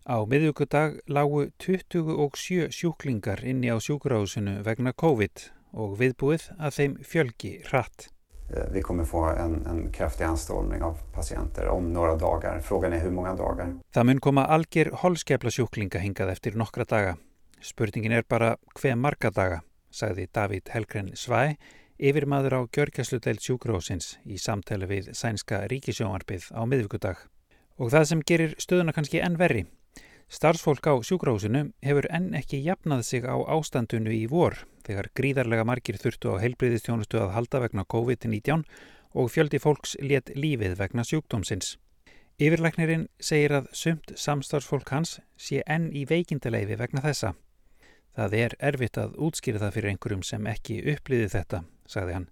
Á 0.03 0.19
miðugudag 0.27 0.97
lágu 1.07 1.45
27 1.63 2.67
sjúklingar 2.75 3.39
inni 3.47 3.71
á 3.71 3.79
sjúkrahúsinu 3.79 4.59
vegna 4.59 4.91
COVID 4.91 5.43
og 5.79 5.93
viðbúið 5.95 6.49
að 6.59 6.73
þeim 6.75 6.95
fjölgi 7.07 7.51
hratt. 7.69 8.09
Vi 8.51 8.81
kommer 8.83 9.07
få 9.07 9.21
en, 9.31 9.61
en 9.63 9.85
kraftig 9.95 10.25
anstålning 10.27 10.83
af 10.83 10.99
patienter 11.15 11.69
om 11.71 11.87
några 11.93 12.17
dagar. 12.19 12.59
Frågan 12.59 12.93
er 12.93 12.99
hur 12.99 13.13
många 13.15 13.31
dagar. 13.39 13.69
Það 13.95 14.07
mun 14.09 14.19
koma 14.19 14.43
algjör 14.51 14.91
holskepla 15.05 15.53
sjúklinga 15.55 16.01
hingað 16.03 16.33
eftir 16.33 16.57
nokkra 16.59 16.83
daga. 16.83 17.13
Spurningin 17.63 18.11
er 18.11 18.27
bara 18.27 18.57
hver 18.75 18.97
marga 18.99 19.31
daga, 19.31 19.61
sagði 19.87 20.27
David 20.35 20.67
Helgren 20.73 21.13
Svæ, 21.15 21.55
yfirmaður 21.95 22.57
á 22.59 22.61
gjörgjastludeild 22.75 23.39
sjúkrahúsins 23.39 24.17
í 24.27 24.35
samtali 24.35 24.91
við 24.91 25.13
sænska 25.15 25.63
ríkisjónvarpið 25.71 26.49
á 26.51 26.61
miðvíkudag. 26.67 27.23
Og 27.79 27.95
það 27.95 28.09
sem 28.09 28.25
gerir 28.27 28.57
stöðuna 28.59 28.91
kannski 28.91 29.23
enn 29.23 29.39
verri. 29.39 29.63
Starfsfólk 30.33 30.87
á 30.89 30.97
sjúkrahúsinu 31.05 31.59
hefur 31.85 32.07
enn 32.09 32.31
ekki 32.33 32.57
jafnað 32.65 33.03
sig 33.05 33.25
á 33.29 33.37
ástandunu 33.53 34.09
í 34.09 34.23
vor 34.25 34.55
þegar 34.81 35.11
gríðarlega 35.13 35.65
margir 35.69 35.99
þurftu 36.01 36.31
á 36.33 36.41
heilbriðistjónustu 36.41 37.19
að 37.21 37.33
halda 37.35 37.59
vegna 37.61 37.83
COVID-19 37.93 38.63
og 39.13 39.27
fjöldi 39.29 39.59
fólks 39.61 39.93
let 40.01 40.31
lífið 40.33 40.73
vegna 40.79 41.05
sjúkdómsins. 41.05 41.75
Yfirleiknirinn 42.41 43.03
segir 43.21 43.53
að 43.59 43.67
sumt 43.77 44.15
samstarfsfólk 44.17 44.89
hans 44.89 45.19
sé 45.37 45.61
enn 45.69 45.91
í 45.93 46.01
veikindaleifi 46.09 46.79
vegna 46.81 47.03
þessa. 47.05 47.35
Það 48.17 48.33
er 48.39 48.55
erfitt 48.71 48.97
að 48.97 49.13
útskýra 49.27 49.61
það 49.61 49.75
fyrir 49.75 49.91
einhverjum 49.91 50.23
sem 50.25 50.47
ekki 50.49 50.79
upplýði 50.95 51.27
þetta, 51.35 51.59
sagði 51.85 52.15
hann. 52.17 52.25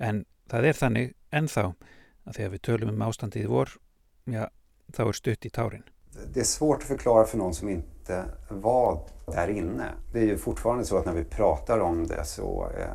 En 0.00 0.22
það 0.48 0.70
er 0.70 0.80
þannig 0.80 1.12
ennþá 1.36 1.66
að 1.68 2.40
þegar 2.40 2.56
við 2.56 2.64
tölum 2.70 2.94
um 2.94 3.04
ástandið 3.10 3.52
vor, 3.52 3.76
já, 4.24 4.48
þá 4.96 5.02
er 5.04 5.20
stutt 5.20 5.44
í 5.50 5.52
tárin. 5.52 5.86
Det 6.34 6.40
är 6.40 6.44
svårt 6.44 6.76
att 6.76 6.88
förklara 6.88 7.26
för 7.26 7.38
någon 7.38 7.54
som 7.54 7.68
inte 7.68 8.24
var 8.48 9.00
där 9.26 9.48
inne. 9.48 9.88
Det 10.12 10.18
är 10.18 10.24
ju 10.24 10.38
fortfarande 10.38 10.84
så 10.84 10.98
att 10.98 11.06
när 11.06 11.12
vi 11.12 11.24
pratar 11.24 11.78
om 11.78 12.06
det 12.06 12.24
så 12.24 12.68
eh, 12.78 12.86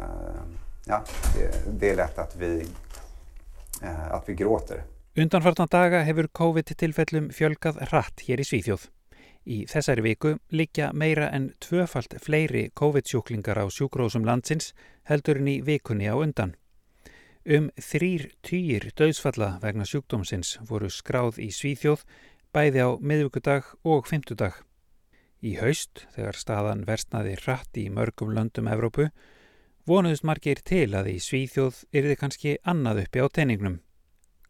ja, 0.86 1.04
det, 1.36 1.80
det 1.80 1.90
är 1.90 1.96
lätt 1.96 2.20
att 2.20 2.36
vi, 2.36 2.68
eh, 3.84 4.12
att 4.12 4.30
vi 4.30 4.34
gråter. 4.34 4.84
Undanfartan 5.16 5.68
daga 5.72 6.02
hefur 6.08 6.28
COVID-tilfellum 6.28 7.30
fjölgað 7.36 7.82
hratt 7.90 8.22
hér 8.24 8.40
í 8.40 8.46
Svíþjóð. 8.48 8.86
Í 9.44 9.58
þessari 9.68 10.06
viku 10.06 10.38
liggja 10.56 10.92
meira 10.94 11.28
en 11.36 11.50
tvöfalt 11.60 12.14
fleiri 12.24 12.70
COVID-sjúklingar 12.80 13.60
á 13.60 13.66
sjúkrósum 13.68 14.24
landsins 14.24 14.72
heldur 15.10 15.42
en 15.42 15.50
í 15.52 15.58
vikunni 15.68 16.08
á 16.08 16.16
undan. 16.16 16.56
Um 17.44 17.72
þrýr 17.76 18.30
týjir 18.46 18.92
döðsfalla 18.96 19.58
vegna 19.64 19.84
sjúkdómsins 19.90 20.60
voru 20.70 20.88
skráð 20.94 21.42
í 21.42 21.50
Svíþjóð 21.52 22.06
bæði 22.56 22.84
á 22.84 22.90
miðvíkudag 23.00 23.68
og 23.88 24.08
fymtudag. 24.10 24.58
Í 25.42 25.56
haust, 25.58 26.04
þegar 26.16 26.38
staðan 26.38 26.84
versnaði 26.86 27.38
hratt 27.40 27.78
í 27.80 27.88
mörgum 27.90 28.34
löndum 28.36 28.68
Evrópu, 28.70 29.08
vonuðust 29.90 30.26
margir 30.28 30.60
til 30.62 30.92
að 30.94 31.14
í 31.14 31.16
Svíþjóð 31.24 31.80
yrði 31.96 32.18
kannski 32.20 32.58
annað 32.62 33.06
uppi 33.06 33.24
á 33.24 33.28
teiningnum. 33.34 33.80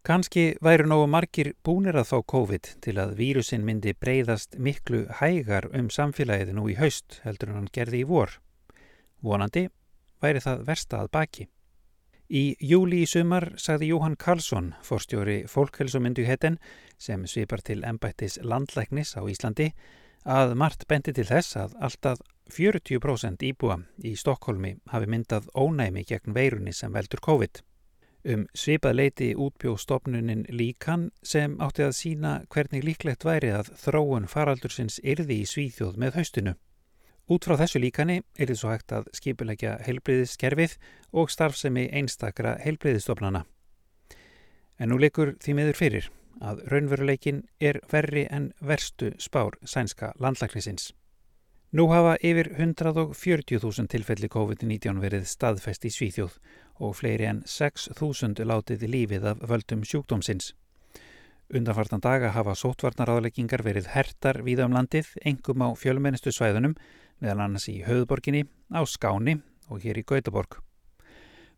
Kanski 0.02 0.56
væru 0.66 0.88
nógu 0.90 1.06
margir 1.14 1.52
búnir 1.62 1.96
að 1.96 2.10
fá 2.10 2.18
COVID 2.34 2.72
til 2.82 2.96
að 2.98 3.14
vírusin 3.20 3.62
myndi 3.68 3.94
breyðast 3.94 4.58
miklu 4.58 5.04
hægar 5.20 5.70
um 5.78 5.92
samfélagið 5.94 6.56
nú 6.58 6.66
í 6.74 6.78
haust 6.80 7.20
heldur 7.22 7.54
en 7.54 7.60
hann 7.60 7.72
gerði 7.72 8.02
í 8.02 8.08
vor. 8.10 8.40
Vonandi 9.22 9.68
væri 10.22 10.42
það 10.42 10.66
versta 10.66 11.04
að 11.04 11.12
baki. 11.14 11.46
Í 12.32 12.56
júli 12.64 13.02
í 13.04 13.08
sumar 13.12 13.50
sagði 13.60 13.90
Jóhann 13.90 14.14
Karlsson, 14.16 14.70
forstjóri 14.88 15.42
fólkhelsumyndu 15.52 16.24
hetten 16.24 16.62
sem 16.96 17.26
svipar 17.28 17.60
til 17.60 17.82
embættis 17.84 18.38
landlæknis 18.40 19.18
á 19.20 19.22
Íslandi, 19.28 19.74
að 20.24 20.54
margt 20.56 20.86
bendi 20.88 21.12
til 21.12 21.26
þess 21.28 21.58
að 21.60 21.76
alltaf 21.84 22.22
40% 22.56 23.44
íbúa 23.50 23.82
í 24.08 24.14
Stokkólmi 24.16 24.78
hafi 24.94 25.12
myndað 25.12 25.52
ónæmi 25.60 26.06
gegn 26.08 26.32
veirunni 26.38 26.72
sem 26.72 26.96
veldur 26.96 27.20
COVID. 27.20 27.60
Um 28.32 28.48
svipað 28.56 28.96
leiti 29.02 29.32
útbjó 29.36 29.76
stopnunin 29.76 30.46
líkan 30.56 31.10
sem 31.24 31.60
átti 31.60 31.84
að 31.84 31.98
sína 32.00 32.34
hvernig 32.48 32.88
líklegt 32.88 33.28
væri 33.28 33.52
að 33.60 33.74
þróun 33.82 34.32
faraldursins 34.32 35.02
yrði 35.04 35.42
í 35.42 35.48
svíþjóð 35.52 36.00
með 36.00 36.22
haustinu. 36.22 36.56
Út 37.32 37.46
frá 37.48 37.56
þessu 37.62 37.80
líkani 37.80 38.18
er 38.36 38.50
þið 38.50 38.58
svo 38.60 38.70
hægt 38.74 38.92
að 38.92 39.06
skipilegja 39.16 39.78
heilbriðiskerfið 39.86 40.74
og 41.16 41.30
starfsemi 41.32 41.86
einstakra 41.96 42.58
heilbriðistofnana. 42.60 43.46
En 44.82 44.92
nú 44.92 44.98
leikur 45.00 45.38
því 45.40 45.56
meður 45.56 45.78
fyrir 45.80 46.10
að 46.44 46.64
raunveruleikin 46.74 47.46
er 47.64 47.80
verri 47.92 48.26
en 48.28 48.50
verstu 48.60 49.14
spár 49.22 49.56
sænska 49.64 50.12
landlæknisins. 50.20 50.90
Nú 51.72 51.86
hafa 51.94 52.18
yfir 52.20 52.50
140.000 52.58 53.88
tilfelli 53.94 54.28
COVID-19 54.28 55.00
verið 55.00 55.30
staðfest 55.32 55.88
í 55.88 55.92
Svíþjóð 55.96 56.36
og 56.84 56.98
fleiri 57.00 57.30
en 57.30 57.46
6.000 57.48 58.44
látið 58.44 58.84
lífið 58.92 59.30
af 59.32 59.46
völdum 59.48 59.86
sjúkdómsins. 59.88 60.52
Undanfartan 61.52 62.04
daga 62.04 62.34
hafa 62.36 62.58
sótvarnaráðleggingar 62.60 63.64
verið 63.64 63.88
hertar 63.94 64.42
víða 64.44 64.68
um 64.68 64.76
landið, 64.76 65.14
engum 65.24 65.64
á 65.64 65.72
fjölmennistu 65.80 66.32
svæðunum, 66.36 66.76
meðal 67.22 67.46
annars 67.46 67.70
í 67.72 67.80
höfuborginni, 67.86 68.44
á 68.74 68.82
Skáni 68.84 69.38
og 69.70 69.86
hér 69.86 70.02
í 70.02 70.06
Gautaborg. 70.08 70.60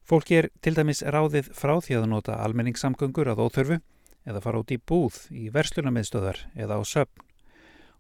Fólki 0.04 0.42
er 0.42 0.50
til 0.62 0.76
dæmis 0.76 1.02
ráðið 1.02 1.54
frá 1.56 1.78
því 1.80 2.02
að 2.02 2.10
nota 2.12 2.40
almenningssamgöngur 2.44 3.32
að 3.32 3.46
óþörfu 3.46 3.80
eða 4.28 4.42
fara 4.44 4.60
út 4.60 4.74
í 4.76 4.80
búð, 4.80 5.20
í 5.32 5.48
verslunarmiðstöðar 5.54 6.44
eða 6.60 6.80
á 6.80 6.82
söpn 6.84 7.24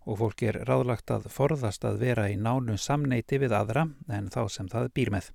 og 0.04 0.20
fólki 0.20 0.50
er 0.52 0.60
ráðlagt 0.68 1.12
að 1.16 1.30
forðast 1.32 1.86
að 1.88 2.02
vera 2.04 2.28
í 2.32 2.36
nánu 2.36 2.76
samneiti 2.76 3.40
við 3.40 3.56
aðra 3.56 3.88
en 4.12 4.28
þá 4.34 4.42
sem 4.52 4.68
það 4.68 4.90
býr 4.98 5.14
með. 5.16 5.30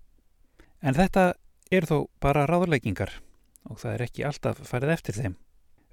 En 0.84 0.96
þetta 0.96 1.32
er 1.72 1.88
þó 1.88 2.08
bara 2.20 2.46
ráðleggingar 2.48 3.14
og 3.68 3.80
það 3.80 3.94
er 3.94 4.04
ekki 4.06 4.26
alltaf 4.28 4.60
farið 4.68 4.94
eftir 4.94 5.16
þeim. 5.16 5.36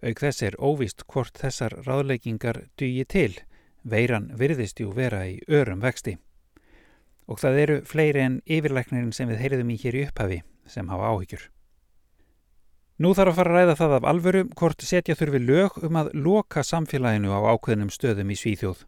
Auk 0.05 0.21
þess 0.21 0.43
er 0.43 0.57
óvist 0.59 1.05
hvort 1.07 1.39
þessar 1.39 1.77
ráðleggingar 1.87 2.65
dugi 2.77 3.05
til, 3.07 3.31
veiran 3.85 4.31
virðist 4.37 4.81
jú 4.81 4.91
vera 4.95 5.23
í 5.29 5.37
örum 5.47 5.83
vexti. 5.85 6.17
Og 7.29 7.39
það 7.41 7.59
eru 7.61 7.77
fleiri 7.85 8.21
en 8.21 8.39
yfirleiknirinn 8.45 9.13
sem 9.13 9.29
við 9.29 9.41
heyriðum 9.43 9.73
í 9.73 9.77
hér 9.81 9.97
í 9.97 10.07
upphafi 10.09 10.41
sem 10.69 10.89
hafa 10.89 11.13
áhyggjur. 11.13 11.45
Nú 12.95 13.11
þarf 13.11 13.33
að 13.33 13.39
fara 13.39 13.51
að 13.51 13.57
ræða 13.59 13.77
það 13.79 13.93
af 13.97 14.05
alvöru 14.09 14.41
hvort 14.55 14.83
setja 14.87 15.15
þurfi 15.19 15.39
lög 15.43 15.79
um 15.83 15.97
að 15.99 16.11
loka 16.15 16.63
samfélaginu 16.63 17.33
á 17.35 17.39
ákveðnum 17.51 17.91
stöðum 17.91 18.31
í 18.31 18.37
Svíþjóð. 18.39 18.85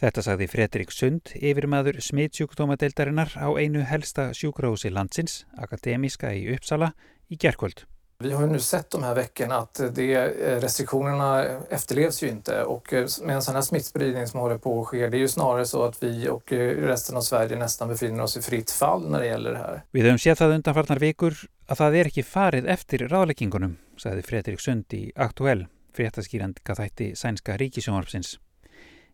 Þetta 0.00 0.22
sagði 0.26 0.48
Fredrik 0.50 0.90
Sund, 0.90 1.34
yfirmaður 1.38 2.00
smittsjúkdómadeildarinnar 2.02 3.36
á 3.38 3.48
einu 3.54 3.84
helsta 3.86 4.30
sjúkrósi 4.34 4.90
landsins, 4.90 5.44
akademiska 5.60 6.32
í 6.34 6.48
Uppsala, 6.56 6.94
í 7.30 7.36
gerkvöld. 7.36 7.84
Vi 8.24 8.32
har 8.32 8.42
ju 8.42 8.52
nu 8.52 8.60
sett 8.60 8.90
de 8.90 9.02
här 9.02 9.14
veckorna 9.14 9.56
att 9.56 9.80
det, 9.94 10.14
eh, 10.14 10.60
restriktionerna 10.60 11.44
efterlevs 11.70 12.22
ju 12.22 12.28
inte 12.28 12.64
och 12.64 12.92
eh, 12.92 13.06
med 13.22 13.36
en 13.36 13.42
sån 13.42 13.54
här 13.54 13.62
smittspridning 13.62 14.26
som 14.26 14.40
håller 14.40 14.58
på 14.58 14.80
att 14.80 14.86
ske, 14.86 15.08
det 15.08 15.16
är 15.16 15.18
ju 15.18 15.28
snarare 15.28 15.66
så 15.66 15.84
att 15.84 16.02
vi 16.02 16.28
och 16.28 16.52
eh, 16.52 16.76
resten 16.76 17.16
av 17.16 17.20
Sverige 17.20 17.56
nästan 17.56 17.88
befinner 17.88 18.22
oss 18.22 18.36
i 18.36 18.42
fritt 18.42 18.70
fall 18.70 19.10
när 19.10 19.20
det 19.20 19.26
gäller 19.26 19.52
det 19.52 19.58
här. 19.58 19.82
Við 19.92 20.08
höfum 20.08 20.18
séð 20.18 20.40
það 20.40 20.54
undanfarnar 20.56 21.02
vikur 21.04 21.36
að 21.68 21.80
það 21.82 22.00
er 22.00 22.10
ekki 22.10 22.24
farið 22.24 22.72
eftir 22.76 23.06
ráðleggingunum, 23.12 23.76
sagði 24.00 24.24
Fredrik 24.24 24.60
Sund 24.60 24.96
í 24.96 25.04
Aktuell, 25.16 25.66
fréttaskýrandika 25.92 26.80
þætti 26.80 27.12
sænska 27.16 27.60
ríkisjónvarpsins. 27.60 28.38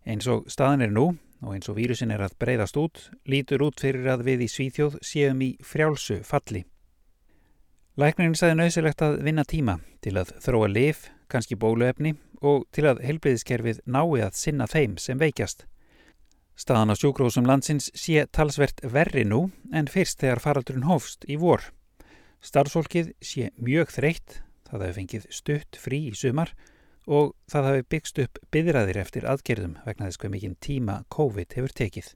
Eins 0.07 0.31
og 0.31 0.47
staðan 0.47 0.87
er 0.87 0.95
nú 0.95 1.09
og 1.43 1.55
eins 1.57 1.67
og 1.67 1.83
vírusin 1.83 2.15
er 2.15 2.23
að 2.23 2.39
breyðast 2.39 2.79
út, 2.79 3.09
lítur 3.27 3.67
út 3.67 3.83
fyrir 3.83 4.07
að 4.15 4.29
við 4.31 4.47
í 4.47 4.53
Svíþjóð 4.55 5.01
séum 5.03 5.43
í 5.43 5.57
frjálsu 5.67 6.23
falli. 6.23 6.63
Læknirinn 8.01 8.37
sagði 8.39 8.57
nöysilegt 8.57 9.03
að 9.05 9.19
vinna 9.27 9.43
tíma 9.45 9.75
til 10.01 10.15
að 10.17 10.31
þróa 10.41 10.69
lif, 10.73 11.03
kannski 11.29 11.59
bóluefni 11.61 12.15
og 12.41 12.63
til 12.73 12.87
að 12.89 13.03
helbriðiskerfið 13.05 13.83
nái 13.85 14.23
að 14.25 14.39
sinna 14.41 14.65
þeim 14.71 14.95
sem 14.97 15.21
veikjast. 15.21 15.67
Staðan 16.57 16.95
á 16.95 16.97
sjúkrósum 16.97 17.45
landsins 17.49 17.91
sé 17.93 18.23
talsvert 18.33 18.81
verri 18.95 19.27
nú 19.29 19.51
en 19.77 19.91
fyrst 19.91 20.23
þegar 20.23 20.41
faraldurinn 20.41 20.87
hófst 20.89 21.27
í 21.29 21.37
vor. 21.43 21.67
Starfsfólkið 22.41 23.11
sé 23.21 23.51
mjög 23.61 23.93
þreytt, 23.99 24.39
það 24.71 24.87
hefur 24.87 24.99
fengið 25.03 25.29
stutt 25.37 25.81
frí 25.83 26.01
í 26.09 26.17
sumar 26.17 26.55
og 27.05 27.35
það 27.53 27.71
hefur 27.73 27.87
byggst 27.97 28.23
upp 28.25 28.43
byðræðir 28.49 29.03
eftir 29.03 29.29
aðgerðum 29.29 29.77
vegna 29.85 30.09
þess 30.09 30.23
hvað 30.25 30.35
mikinn 30.39 30.57
tíma 30.57 30.99
COVID 31.13 31.53
hefur 31.59 31.77
tekið. 31.83 32.11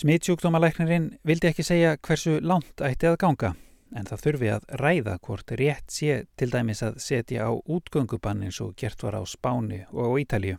Smittsjúkdómalæknirinn 0.00 1.12
vildi 1.28 1.52
ekki 1.52 1.66
segja 1.66 1.96
hversu 2.00 2.38
langt 2.40 2.80
ætti 2.80 3.12
að 3.12 3.20
ganga 3.20 3.54
en 3.94 4.08
það 4.08 4.22
þurfi 4.24 4.50
að 4.54 4.66
ræða 4.80 5.16
hvort 5.26 5.52
rétt 5.60 5.92
sé 5.92 6.24
til 6.38 6.50
dæmis 6.50 6.82
að 6.82 6.98
setja 7.02 7.46
á 7.46 7.52
útgöngubann 7.54 8.42
eins 8.46 8.60
og 8.64 8.74
gert 8.80 9.02
var 9.04 9.18
á 9.18 9.22
Spáni 9.28 9.84
og 9.92 10.10
á 10.10 10.18
Ítalju. 10.22 10.58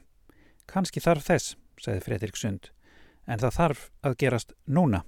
Kanski 0.68 1.04
þarf 1.04 1.28
þess, 1.28 1.58
segði 1.82 2.06
Fredrik 2.06 2.40
Sund, 2.40 2.72
en 3.28 3.40
það 3.40 3.58
þarf 3.60 3.84
að 4.04 4.18
gerast 4.24 4.56
núna. 4.66 5.04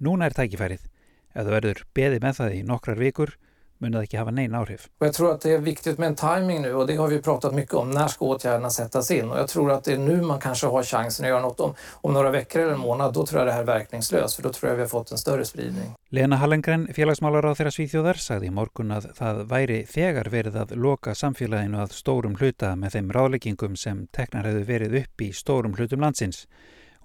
Núna 0.00 0.28
er 0.28 0.36
tækifærið. 0.36 0.86
Ef 1.30 1.44
það 1.44 1.54
verður 1.54 1.84
beði 1.94 2.20
með 2.24 2.40
það 2.40 2.56
í 2.56 2.62
nokkrar 2.66 3.00
vikur, 3.00 3.36
men 3.80 3.92
det 3.92 4.00
inte 4.00 4.18
ha 4.18 4.30
någon 4.30 4.54
áhrif. 4.54 4.88
Och 4.98 5.06
jag 5.06 5.14
tror 5.14 5.32
att 5.32 5.40
det 5.40 5.52
är 5.52 5.58
viktigt 5.58 5.98
med 5.98 6.06
en 6.06 6.14
timing 6.14 6.62
nu 6.62 6.74
och 6.74 6.86
det 6.86 6.96
har 6.96 7.08
vi 7.08 7.22
pratat 7.22 7.54
mycket 7.54 7.74
om. 7.74 7.90
När 7.90 8.08
ska 8.08 8.24
åtgärderna 8.24 8.70
sättas 8.70 9.10
in? 9.10 9.30
Och 9.30 9.38
jag 9.38 9.48
tror 9.48 9.72
att 9.72 9.84
det 9.84 9.92
är 9.92 9.98
nu 9.98 10.22
man 10.22 10.40
kanske 10.40 10.66
har 10.66 10.82
chansen 10.82 11.24
att 11.24 11.28
göra 11.28 11.40
något 11.40 11.60
om, 11.60 11.74
om 11.92 12.12
några 12.12 12.30
veckor 12.30 12.62
eller 12.62 12.72
en 12.72 12.78
månad. 12.78 13.14
Då 13.14 13.26
tror 13.26 13.40
jag 13.40 13.48
det 13.48 13.52
här 13.52 13.60
är 13.60 13.64
verkningslöst 13.64 14.36
för 14.36 14.42
då 14.42 14.52
tror 14.52 14.70
jag 14.70 14.76
vi 14.76 14.82
har 14.82 14.88
fått 14.88 15.12
en 15.12 15.18
större 15.18 15.44
spridning. 15.44 15.94
Lena 16.08 16.36
Hallengren, 16.36 16.88
félagsmálar 16.94 17.46
á 17.46 17.54
þeirra 17.54 17.70
svíþjóðar, 17.70 18.18
sagði 18.18 18.50
í 18.50 18.54
morgun 18.54 18.90
að 18.96 19.06
það 19.14 19.42
væri 19.52 19.80
þegar 19.86 20.30
verið 20.32 20.60
að 20.64 20.76
loka 20.76 21.14
samfélaginu 21.14 21.80
að 21.80 21.94
stórum 21.94 22.36
hluta 22.36 22.74
með 22.76 22.96
þeim 22.96 23.12
ráðleggingum 23.14 23.76
sem 23.78 24.06
teknar 24.12 24.50
hefðu 24.50 24.64
verið 24.66 24.96
upp 25.04 25.22
í 25.22 25.32
stórum 25.32 25.76
hlutum 25.78 26.02
landsins. 26.02 26.44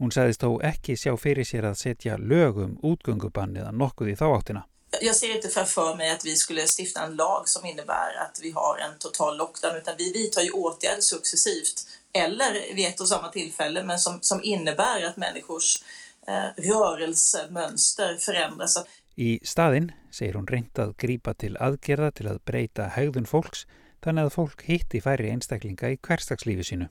Hún 0.01 0.11
sagðist 0.11 0.43
þó 0.43 0.57
ekki 0.65 0.97
sjá 0.99 1.13
fyrir 1.15 1.47
sér 1.47 1.69
að 1.69 1.79
setja 1.79 2.17
lögum 2.19 2.79
útgöngubann 2.83 3.55
eða 3.55 3.71
nokkuð 3.71 4.11
í 4.11 4.17
þá 4.19 4.25
áttina. 4.33 4.65
Jag 5.01 5.15
ser 5.15 5.35
inte 5.35 5.49
framför 5.49 5.95
mig 5.95 6.11
att 6.11 6.25
vi 6.25 6.35
skulle 6.35 6.61
stifta 6.79 7.03
en 7.03 7.15
lag 7.15 7.49
som 7.49 7.65
innebär 7.65 8.15
att 8.17 8.39
vi 8.41 8.51
har 8.51 8.77
en 8.77 8.97
total 8.99 9.37
lockdown 9.37 9.75
utan 9.75 9.95
vi 9.97 10.11
vidtar 10.11 10.41
ju 10.41 10.51
åtgärder 10.51 11.01
successivt 11.01 11.87
eller 12.13 12.75
vid 12.75 12.87
ett 12.87 13.01
och 13.01 13.07
samma 13.07 13.27
tillfälle 13.29 13.83
men 13.83 13.99
som, 13.99 14.19
som 14.21 14.43
innebär 14.43 15.05
att 15.05 15.17
människors 15.17 15.83
eh, 16.27 16.63
rörelsemönster 16.63 18.17
förändras. 18.17 18.77
I 19.15 19.39
staðinn 19.43 19.93
segir 20.11 20.35
hún 20.35 20.47
reynd 20.47 20.75
að 20.75 20.91
grípa 20.99 21.31
til 21.39 21.55
aðgerða 21.55 22.11
til 22.17 22.27
að 22.27 22.41
breyta 22.43 22.89
haugðun 22.97 23.27
fólks 23.29 23.63
þannig 24.03 24.27
að 24.27 24.35
fólk 24.35 24.65
hitti 24.67 24.99
færri 25.01 25.31
einstaklinga 25.31 25.93
í 25.93 25.99
hverstagslífi 26.03 26.67
sínu. 26.67 26.89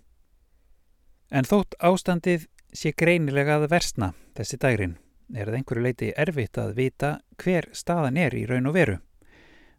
En 1.28 1.44
þótt 1.44 1.76
ástandið 1.84 2.48
sé 2.72 2.94
greinilega 2.96 3.58
að 3.60 3.68
versna 3.74 4.14
þessi 4.36 4.60
dægrin 4.60 4.96
er 5.37 5.51
það 5.51 5.59
einhverju 5.59 5.85
leiti 5.85 6.12
erfitt 6.16 6.59
að 6.61 6.75
vita 6.79 7.11
hver 7.42 7.68
staðan 7.73 8.18
er 8.20 8.35
í 8.35 8.44
raun 8.51 8.70
og 8.70 8.77
veru. 8.77 8.99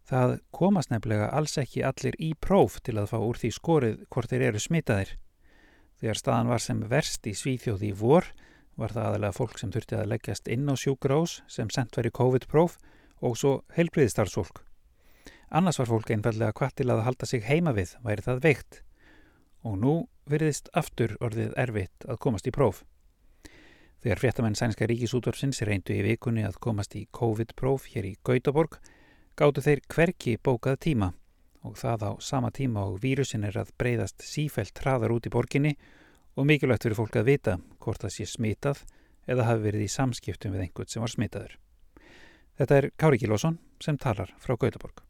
Það 0.05 0.35
komast 0.53 0.91
nefnilega 0.93 1.31
alls 1.33 1.57
ekki 1.57 1.81
allir 1.87 2.17
í 2.21 2.33
próf 2.37 2.77
til 2.85 2.99
að 3.01 3.09
fá 3.13 3.17
úr 3.17 3.39
því 3.41 3.51
skorið 3.55 4.01
hvort 4.13 4.29
þeir 4.29 4.49
eru 4.51 4.61
smitaðir. 4.61 5.15
Þegar 6.01 6.19
staðan 6.19 6.51
var 6.51 6.61
sem 6.61 6.83
verst 6.91 7.25
í 7.25 7.33
Svíþjóði 7.33 7.89
í 7.89 7.97
vor 7.97 8.27
var 8.75 8.93
það 8.93 9.07
aðalega 9.09 9.37
fólk 9.39 9.59
sem 9.59 9.71
þurfti 9.73 9.97
að 9.97 10.09
leggjast 10.11 10.49
inn 10.51 10.69
á 10.69 10.75
sjúkrós 10.77 11.39
sem 11.49 11.71
sendt 11.73 11.97
veri 11.97 12.11
COVID-próf 12.13 12.77
og 13.25 13.37
svo 13.39 13.53
heilbriðistarfsfólk. 13.77 14.61
Annars 15.55 15.79
var 15.79 15.89
fólk 15.89 16.11
einfallega 16.11 16.53
hvað 16.57 16.75
til 16.81 16.89
að 16.91 17.05
halda 17.07 17.29
sig 17.29 17.45
heima 17.47 17.73
við 17.73 17.95
væri 18.03 18.25
það 18.25 18.43
veikt 18.43 18.81
og 19.65 19.79
nú 19.81 19.93
veriðist 20.29 20.69
aftur 20.77 21.15
orðið 21.23 21.55
erfitt 21.57 22.05
að 22.05 22.21
komast 22.21 22.49
í 22.49 22.53
próf. 22.53 22.83
Þegar 24.05 24.19
fréttamenn 24.21 24.53
sænska 24.53 24.85
ríkisútvarfsins 24.85 25.63
reyndu 25.65 25.95
í 25.97 26.03
vikunni 26.05 26.43
að 26.45 26.59
komast 26.61 26.93
í 26.93 27.07
COVID-próf 27.17 27.87
hér 27.89 28.05
í 28.05 28.11
Gautaborg 28.21 28.75
gáttu 29.33 29.63
þeir 29.65 29.81
hverki 29.89 30.35
bókað 30.37 30.77
tíma 30.85 31.07
og 31.65 31.79
það 31.79 32.05
á 32.05 32.11
sama 32.21 32.51
tíma 32.53 32.83
og 32.85 32.99
vírusin 33.01 33.47
er 33.49 33.57
að 33.57 33.71
breyðast 33.81 34.21
sífælt 34.21 34.77
hraðar 34.83 35.15
út 35.15 35.25
í 35.25 35.33
borginni 35.33 35.73
og 36.37 36.45
mikilvægt 36.45 36.85
fyrir 36.85 36.99
fólk 36.99 37.17
að 37.17 37.31
vita 37.31 37.57
hvort 37.81 38.05
það 38.05 38.13
sé 38.19 38.29
smitað 38.29 38.85
eða 39.25 39.49
hafi 39.49 39.65
verið 39.71 39.87
í 39.87 39.91
samskiptum 39.95 40.53
við 40.53 40.67
einhvern 40.67 40.93
sem 40.93 41.01
var 41.01 41.15
smitaður. 41.15 41.57
Þetta 42.61 42.77
er 42.77 42.91
Kári 43.01 43.23
Kílásson 43.25 43.57
sem 43.81 43.97
talar 43.97 44.37
frá 44.37 44.53
Gautaborg. 44.53 45.01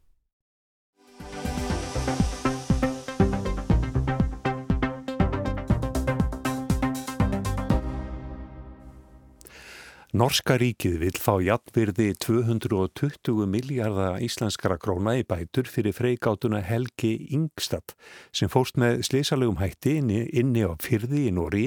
Norska 10.16 10.54
ríkið 10.56 10.94
vil 11.02 11.16
fá 11.20 11.34
jafnvirði 11.44 12.14
220 12.24 13.42
miljardar 13.52 14.22
íslenskara 14.24 14.78
króna 14.80 15.12
í 15.18 15.24
bætur 15.28 15.68
fyrir 15.68 15.92
freigátuna 15.92 16.62
Helgi 16.64 17.10
Ingstad 17.36 17.92
sem 18.32 18.48
fóst 18.48 18.78
með 18.80 19.02
slísalegum 19.10 19.58
hætti 19.60 19.98
inni, 20.00 20.22
inni 20.32 20.62
á 20.64 20.72
fyrði 20.80 21.26
í 21.26 21.34
Nóri 21.36 21.66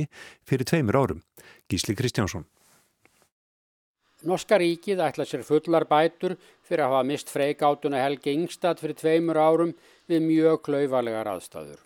fyrir 0.49 0.65
tveimur 0.65 0.97
árum. 0.97 1.21
Gísli 1.69 1.93
Kristjánsson. 1.99 2.47
Norska 4.25 4.57
ríkið 4.63 5.05
ætla 5.11 5.29
sér 5.29 5.45
fullar 5.45 5.85
bætur 5.91 6.39
fyrir 6.65 6.87
að 6.87 6.95
hafa 6.95 7.05
mist 7.11 7.29
freigátuna 7.29 8.01
Helgi 8.01 8.33
Ingstad 8.33 8.81
fyrir 8.81 8.97
tveimur 8.97 9.37
árum 9.37 9.77
við 10.09 10.25
mjög 10.25 10.63
klauvalega 10.71 11.21
aðstæður. 11.35 11.83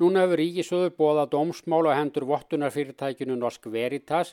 Núna 0.00 0.24
hefur 0.24 0.40
ríkisöður 0.40 0.96
bóða 0.96 1.28
dómsmál 1.28 1.84
á 1.92 1.98
hendur 1.98 2.24
vottunarfyrirtækinu 2.30 3.36
Norsk 3.36 3.68
Veritas 3.68 4.32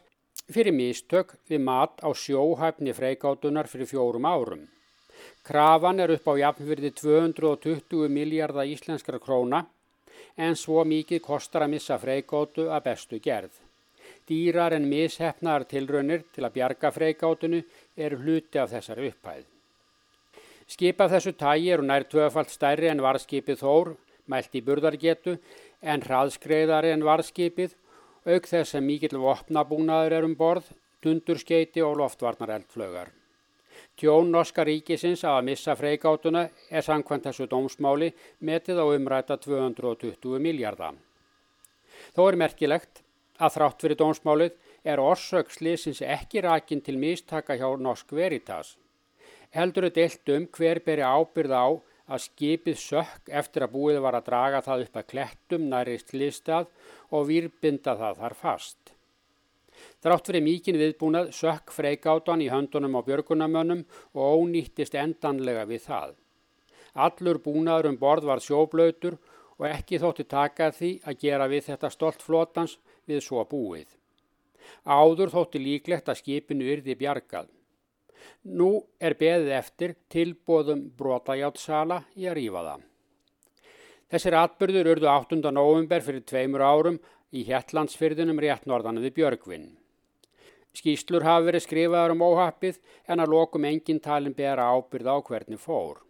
fyrir 0.51 0.75
mistök 0.75 1.33
við 1.49 1.61
mat 1.65 2.01
á 2.05 2.09
sjóhæfni 2.13 2.93
freikátunar 2.93 3.67
fyrir 3.67 3.89
fjórum 3.89 4.25
árum. 4.25 4.65
Krafan 5.43 5.99
er 5.99 6.13
upp 6.15 6.27
á 6.29 6.33
jafnverði 6.37 6.91
220 6.99 8.09
miljardar 8.09 8.69
íslenskra 8.69 9.19
króna 9.19 9.65
en 10.37 10.55
svo 10.55 10.83
mikið 10.83 11.23
kostar 11.23 11.65
að 11.65 11.73
missa 11.75 11.97
freigótu 11.97 12.67
að 12.69 12.85
bestu 12.89 13.19
gerð. 13.19 13.53
Dýrar 14.29 14.73
en 14.73 14.87
mishefnar 14.89 15.65
tilraunir 15.69 16.25
til 16.33 16.45
að 16.45 16.55
bjarga 16.57 16.91
freigátunu 16.91 17.61
eru 17.95 18.17
hluti 18.21 18.59
af 18.61 18.71
þessari 18.73 19.11
upphæð. 19.11 19.45
Skip 20.67 21.01
af 21.01 21.11
þessu 21.13 21.35
tægi 21.37 21.71
eru 21.73 21.85
nær 21.85 22.07
tvöfalt 22.09 22.49
stærri 22.49 22.89
en 22.89 23.03
varskipið 23.05 23.61
Þór, 23.61 23.91
mælt 24.25 24.55
í 24.57 24.61
burðargetu, 24.65 25.37
en 25.81 26.01
hraðskreiðari 26.01 26.93
en 26.95 27.05
varskipið, 27.05 27.75
auk 28.25 28.49
þess 28.49 28.77
að 28.77 28.87
mikill 28.87 29.19
vopnabúnaður 29.21 30.17
er 30.17 30.27
um 30.27 30.35
borð, 30.37 30.71
tundurskeiti 31.03 31.83
og 31.85 31.97
loftvarnar 32.01 32.55
eldflögar. 32.57 33.11
Tjón 33.95 34.31
Norska 34.31 34.65
ríkisins 34.67 35.23
að 35.23 35.37
að 35.39 35.47
missa 35.49 35.75
freigátuna 35.79 36.45
er 36.69 36.83
samkvæmt 36.83 37.27
þessu 37.29 37.47
dómsmáli 37.51 38.11
metið 38.39 38.81
á 38.81 38.85
umræta 38.91 39.37
220 39.39 40.39
miljardar. 40.43 40.95
Þó 42.15 42.21
er 42.29 42.39
merkilegt 42.39 43.03
að 43.39 43.55
þrátt 43.55 43.83
fyrir 43.83 43.99
dómsmálið 43.99 44.57
er 44.85 45.01
orsökslýsins 45.01 46.01
ekki 46.01 46.43
rakin 46.45 46.81
til 46.83 46.97
mistaka 46.99 47.57
hjá 47.59 47.67
Norsk 47.79 48.11
Veritas. 48.15 48.75
Heldur 49.55 49.87
er 49.87 49.95
deilt 49.95 50.29
um 50.35 50.47
hver 50.57 50.81
beri 50.85 51.03
ábyrð 51.03 51.55
á 51.55 51.67
að 52.05 52.25
skipið 52.25 52.77
sökk 52.79 53.31
eftir 53.41 53.65
að 53.65 53.73
búið 53.75 54.01
var 54.05 54.17
að 54.17 54.27
draga 54.29 54.61
það 54.65 54.83
upp 54.85 54.99
að 54.99 55.07
klettum 55.13 55.69
nærist 55.71 56.13
listað 56.13 56.67
og 57.11 57.27
výrbinda 57.29 57.95
það 57.97 58.21
þar 58.21 58.37
fast. 58.41 58.91
Þrátt 60.03 60.29
fyrir 60.29 60.45
mikinn 60.45 60.77
viðbúnað 60.79 61.31
sökk 61.35 61.73
freikátan 61.73 62.43
í 62.45 62.51
höndunum 62.53 62.95
á 62.95 63.01
björgunamönnum 63.07 63.83
og 64.13 64.43
ónýttist 64.43 64.95
endanlega 64.95 65.65
við 65.69 65.83
það. 65.89 66.13
Allur 66.95 67.41
búnaður 67.43 67.89
um 67.91 67.97
borð 67.99 68.29
var 68.29 68.43
sjóblautur 68.43 69.17
og 69.57 69.67
ekki 69.67 69.99
þótti 69.99 70.27
taka 70.31 70.69
því 70.71 70.91
að 71.03 71.19
gera 71.25 71.49
við 71.51 71.67
þetta 71.71 71.91
stolt 71.91 72.23
flotans 72.23 72.77
við 73.09 73.23
svo 73.25 73.43
búið. 73.49 73.87
Áður 74.85 75.33
þótti 75.33 75.61
líklegt 75.61 76.09
að 76.09 76.21
skipinu 76.21 76.67
yrði 76.75 76.95
bjargað. 76.99 77.49
Nú 78.43 78.69
er 78.99 79.15
beðið 79.19 79.53
eftir 79.57 79.95
tilbóðum 80.13 80.83
brotajáttsala 80.97 82.03
í 82.15 82.27
að 82.29 82.37
rýfa 82.39 82.65
það. 82.67 82.83
Þessir 84.13 84.37
atbyrður 84.39 84.91
urðu 84.93 85.09
8. 85.11 85.39
november 85.55 86.03
fyrir 86.05 86.25
tveimur 86.29 86.61
árum 86.61 86.99
í 87.35 87.41
Hjallandsfyrðunum 87.47 88.41
rétt 88.43 88.67
norðan 88.69 89.01
við 89.03 89.15
Björgvinn. 89.17 89.71
Skýslur 90.75 91.23
hafi 91.23 91.47
verið 91.47 91.63
skrifaður 91.63 92.13
um 92.15 92.23
óhappið 92.27 92.79
en 93.07 93.23
að 93.23 93.31
lokum 93.33 93.65
engin 93.65 94.01
talin 94.03 94.35
bera 94.35 94.67
ábyrð 94.75 95.09
á 95.09 95.17
hvernig 95.23 95.61
fór. 95.63 96.01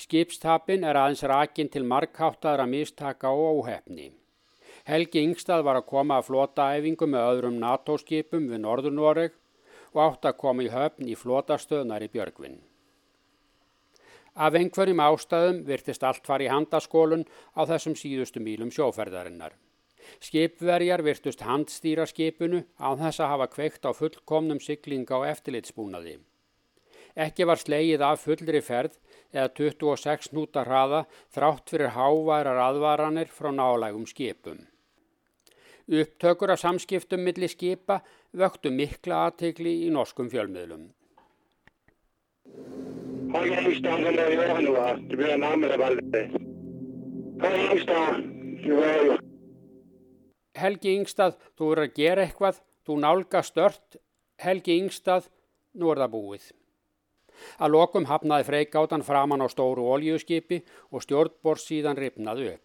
Skipstapin 0.00 0.84
er 0.88 0.98
aðeins 0.98 1.22
rakin 1.28 1.70
til 1.70 1.84
markháttaðra 1.86 2.66
mistaka 2.66 3.30
og 3.30 3.60
óhefni. 3.60 4.10
Helgi 4.88 5.22
Yngstad 5.22 5.62
var 5.64 5.78
að 5.78 5.88
koma 5.92 6.18
að 6.18 6.30
flotaæfingu 6.30 7.06
með 7.08 7.28
öðrum 7.30 7.60
NATO-skipum 7.60 8.48
við 8.50 8.64
Norður-Noreg 8.64 9.36
og 9.94 10.00
átt 10.04 10.28
að 10.28 10.38
koma 10.42 10.64
í 10.66 10.70
höfn 10.72 11.08
í 11.08 11.16
flotastöðnar 11.18 12.04
í 12.04 12.10
Björgvinn. 12.12 12.58
Af 14.34 14.56
einhverjum 14.58 14.98
ástæðum 14.98 15.60
virtist 15.68 16.02
allt 16.02 16.26
fari 16.26 16.48
handaskólun 16.50 17.22
á 17.54 17.62
þessum 17.70 17.94
síðustu 17.94 18.42
mílum 18.42 18.72
sjóferðarinnar. 18.74 19.54
Skipverjar 20.20 21.04
virtust 21.06 21.44
handstýra 21.46 22.06
skipinu 22.10 22.64
á 22.76 22.92
þess 22.98 23.22
að 23.22 23.30
hafa 23.32 23.48
kveikt 23.54 23.86
á 23.86 23.94
fullkomnum 23.94 24.60
siglinga 24.60 25.20
og 25.20 25.28
eftirlitsbúnaði. 25.30 26.18
Ekki 27.14 27.46
var 27.46 27.60
slegið 27.62 28.02
af 28.02 28.24
fullri 28.26 28.60
ferð 28.60 28.98
eða 29.30 29.48
26 29.54 30.32
núta 30.34 30.64
hraða 30.66 31.04
þrátt 31.34 31.70
fyrir 31.70 31.94
háværar 31.94 32.58
aðvaranir 32.68 33.30
frá 33.30 33.52
nálægum 33.54 34.06
skipum. 34.10 34.64
Upptökur 35.88 36.50
af 36.50 36.62
samskiptum 36.62 37.20
millir 37.20 37.52
skipa 37.52 38.00
vöktu 38.32 38.70
mikla 38.72 39.26
aðtegli 39.26 39.74
í 39.84 39.90
norskum 39.92 40.30
fjölmiðlum. 40.32 40.88
Har 43.34 43.46
Gangstad 43.50 44.00
som 44.04 44.16
det 44.16 44.30
gör 44.34 44.60
nu, 44.62 44.72
det 45.08 45.16
blir 45.16 45.36
närmare 45.36 45.76
väldigt. 45.76 46.40
Har 47.42 47.56
Gangstad, 47.58 48.20
nu 48.64 48.82
är 48.82 49.06
jag 49.06 49.24
Helgi 50.54 50.92
Yngstað, 50.94 51.34
þú 51.58 51.70
verður 51.70 51.88
að 51.88 51.96
gera 51.98 52.24
eitthvað, 52.24 52.60
þú 52.86 52.98
nálga 53.02 53.40
stört, 53.42 53.96
Helgi 54.38 54.76
Yngstað, 54.78 55.26
nú 55.74 55.90
er 55.90 56.00
það 56.04 56.12
búið. 56.12 56.44
Að 57.58 57.74
lokum 57.74 58.06
hafnaði 58.06 58.46
freikátan 58.46 59.02
framann 59.02 59.42
á 59.42 59.50
stóru 59.50 59.88
oljuskipi 59.90 60.60
og 60.94 61.02
stjórnbors 61.02 61.66
síðan 61.66 61.98
ripnaði 61.98 62.52
upp. 62.52 62.63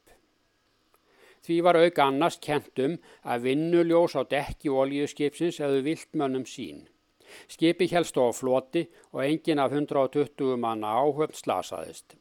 Því 1.46 1.58
var 1.64 1.80
auk 1.80 2.00
annars 2.04 2.38
kentum 2.44 2.98
að 3.24 3.46
vinnuljós 3.48 4.16
á 4.20 4.22
dekki 4.28 4.70
oljuskipsins 4.70 5.60
hefðu 5.64 5.84
viltmönnum 5.88 6.46
sín. 6.46 6.88
Skipi 7.48 7.88
helst 7.92 8.18
á 8.18 8.26
floti 8.34 8.88
og 9.14 9.24
engin 9.24 9.60
af 9.60 9.72
120 9.72 10.58
manna 10.58 10.96
áhöfn 11.00 11.38
slasaðist. 11.38 12.16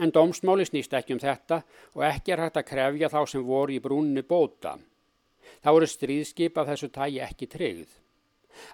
En 0.00 0.12
dómsmáli 0.14 0.64
snýst 0.64 0.94
ekki 0.96 1.16
um 1.16 1.22
þetta 1.22 1.62
og 1.96 2.04
ekki 2.06 2.32
er 2.32 2.44
hægt 2.44 2.60
að 2.60 2.68
krefja 2.70 3.10
þá 3.12 3.20
sem 3.32 3.42
voru 3.44 3.74
í 3.74 3.82
brúnni 3.82 4.22
bóta. 4.22 4.76
Þá 5.60 5.70
eru 5.72 5.88
stríðskip 5.90 6.60
af 6.60 6.70
þessu 6.70 6.88
tægi 6.94 7.20
ekki 7.26 7.50
tryggð. 7.50 7.90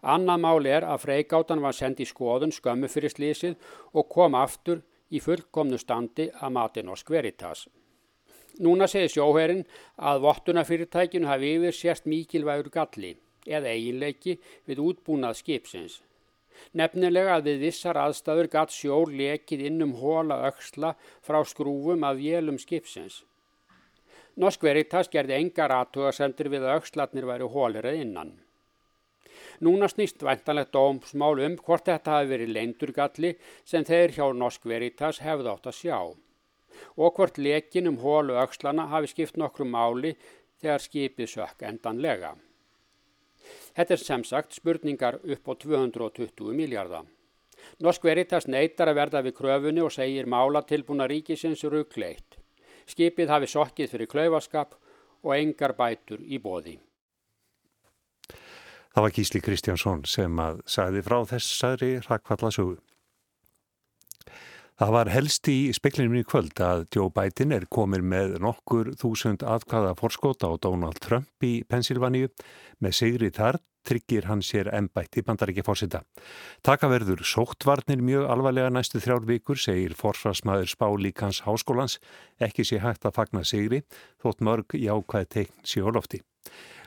Annað 0.02 0.42
máli 0.44 0.70
er 0.72 0.86
að 0.86 1.02
freigátan 1.04 1.62
var 1.64 1.74
sendið 1.76 2.12
skoðun 2.12 2.54
skömmu 2.54 2.88
fyrir 2.92 3.12
slísið 3.12 3.56
og 3.92 4.08
kom 4.12 4.36
aftur 4.38 4.84
í 5.10 5.20
fullkomnu 5.22 5.78
standi 5.80 6.28
að 6.30 6.54
matin 6.56 6.92
og 6.92 7.00
skveritas. 7.00 7.66
Núna 8.56 8.86
segir 8.88 9.12
sjóherinn 9.12 9.66
að 10.00 10.22
vottunafyrirtækinu 10.24 11.28
hafi 11.28 11.52
yfir 11.58 11.76
sérst 11.76 12.06
mikilvægur 12.08 12.70
galli 12.72 13.12
eða 13.44 13.72
eiginleiki 13.74 14.38
við 14.66 14.80
útbúnað 14.80 15.36
skipsins. 15.42 16.00
Nefnilega 16.72 17.36
að 17.36 17.50
við 17.50 17.66
vissar 17.66 18.00
aðstæður 18.00 18.48
gatt 18.54 18.72
sjór 18.72 19.12
lekið 19.12 19.66
innum 19.68 19.92
hóla 20.00 20.40
auksla 20.48 20.94
frá 21.20 21.42
skrúfum 21.44 22.06
af 22.08 22.16
vélum 22.16 22.58
skipsins. 22.58 23.22
Norsk 24.40 24.64
Veritas 24.64 25.12
gerði 25.12 25.36
engar 25.36 25.72
aðtugasendur 25.76 26.50
við 26.52 26.64
að 26.64 26.80
aukslatnir 26.80 27.28
væri 27.28 27.52
hólir 27.52 27.84
eða 27.84 28.02
innan. 28.04 28.34
Núna 29.60 29.88
snýst 29.88 30.24
væntanlegt 30.24 30.72
dómsmál 30.72 31.40
um 31.44 31.56
hvort 31.60 31.88
þetta 31.88 32.18
hafi 32.18 32.32
verið 32.32 32.56
leindurgalli 32.56 33.36
sem 33.64 33.84
þeir 33.84 34.16
hjá 34.16 34.26
Norsk 34.32 34.64
Veritas 34.68 35.20
hefði 35.24 35.52
átt 35.52 35.68
að 35.70 35.78
sjá 35.80 35.98
og 36.96 37.16
hvort 37.16 37.38
lekin 37.38 37.88
um 37.90 37.98
hólu 38.02 38.36
aukslana 38.40 38.86
hafi 38.92 39.12
skipt 39.12 39.36
nokkru 39.40 39.66
máli 39.68 40.14
þegar 40.60 40.84
skipið 40.84 41.32
sökk 41.32 41.66
endanlega. 41.68 42.34
Þetta 43.76 43.94
er 43.94 44.02
sem 44.02 44.24
sagt 44.24 44.56
spurningar 44.56 45.20
upp 45.22 45.48
á 45.50 45.52
220 45.54 46.56
miljardar. 46.56 47.04
Norsk 47.82 48.04
Veritas 48.04 48.46
neytar 48.48 48.90
að 48.90 48.98
verða 49.00 49.22
við 49.26 49.36
kröfunni 49.36 49.82
og 49.84 49.92
segir 49.92 50.28
mála 50.30 50.62
tilbúna 50.66 51.06
ríkisins 51.10 51.64
ruggleitt. 51.64 52.38
Skipið 52.86 53.32
hafi 53.32 53.48
sokkið 53.50 53.92
fyrir 53.92 54.10
klaufaskap 54.10 54.76
og 55.26 55.32
engar 55.36 55.74
bætur 55.78 56.22
í 56.22 56.38
bóði. 56.42 56.76
Það 58.96 59.04
var 59.04 59.12
Gísli 59.12 59.40
Kristjánsson 59.44 60.06
sem 60.08 60.38
að 60.40 60.62
sagði 60.72 61.02
frá 61.04 61.18
þessari 61.28 61.90
rakvallasögu. 62.06 62.78
Það 64.76 64.90
var 64.92 65.08
helst 65.08 65.48
í 65.48 65.70
speklinum 65.72 66.18
í 66.20 66.24
kvöld 66.28 66.58
að 66.60 66.82
Joe 66.92 67.08
Biden 67.08 67.54
er 67.56 67.64
komin 67.72 68.02
með 68.04 68.34
nokkur 68.44 68.90
þúsund 69.00 69.40
atkvaða 69.40 69.94
forskóta 69.96 70.50
á 70.52 70.60
Donald 70.60 70.98
Trump 71.00 71.46
í 71.48 71.62
Pennsylvaníu 71.64 72.28
með 72.84 72.96
sigri 72.98 73.30
þar 73.32 73.56
tryggir 73.88 74.26
hann 74.28 74.42
sér 74.44 74.68
ennbætt 74.76 75.16
í 75.16 75.22
bandaríkja 75.24 75.64
fórsita. 75.64 76.02
Takaverður 76.60 77.22
sóttvarnir 77.24 78.02
mjög 78.04 78.28
alvarlega 78.34 78.68
næstu 78.74 79.00
þrjár 79.00 79.24
vikur, 79.30 79.56
segir 79.56 79.94
forsvarsmaður 79.96 80.68
Spálíkans 80.74 81.40
Háskólans, 81.46 81.96
ekki 82.36 82.66
sé 82.66 82.82
hægt 82.82 83.06
að 83.08 83.16
fagna 83.16 83.46
sigri, 83.48 83.80
þótt 84.20 84.44
mörg 84.44 84.76
jákvæð 84.76 85.30
teikn 85.38 85.62
sjólofti. 85.64 86.20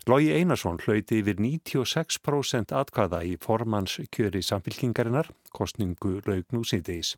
Lógi 0.06 0.30
Einarsson 0.36 0.78
hlauti 0.84 1.24
yfir 1.24 1.42
96% 1.42 2.76
atkvæða 2.76 3.24
í 3.26 3.34
formannskjöri 3.42 4.44
samfylkingarinnar, 4.46 5.34
kostningu 5.58 6.20
laugnú 6.30 6.62
síðdeis. 6.68 7.16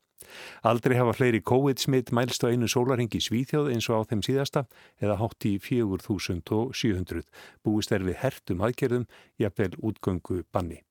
Aldrei 0.67 0.97
hafa 0.99 1.15
fleiri 1.17 1.41
COVID-smitt 1.41 2.12
mælst 2.15 2.45
á 2.45 2.51
einu 2.51 2.69
sólaringi 2.71 3.21
Svíþjóð 3.23 3.71
eins 3.73 3.89
og 3.89 4.05
á 4.05 4.10
þeim 4.12 4.23
síðasta 4.25 4.65
eða 5.01 5.19
hátt 5.21 5.47
í 5.49 5.57
4700. 5.60 7.25
Búist 7.65 7.91
er 7.91 8.05
við 8.07 8.19
hertum 8.23 8.63
aðgerðum, 8.65 9.07
jafnvel 9.41 9.73
útgöngu 9.81 10.43
banni. 10.51 10.81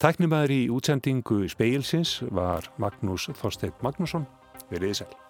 Tæknumæður 0.00 0.54
í 0.54 0.60
útsendingu 0.72 1.42
speilsins 1.52 2.22
var 2.32 2.70
Magnús 2.80 3.28
Þorstein 3.36 3.76
Magnússon. 3.84 4.24
Verðið 4.70 5.02
sæl. 5.02 5.29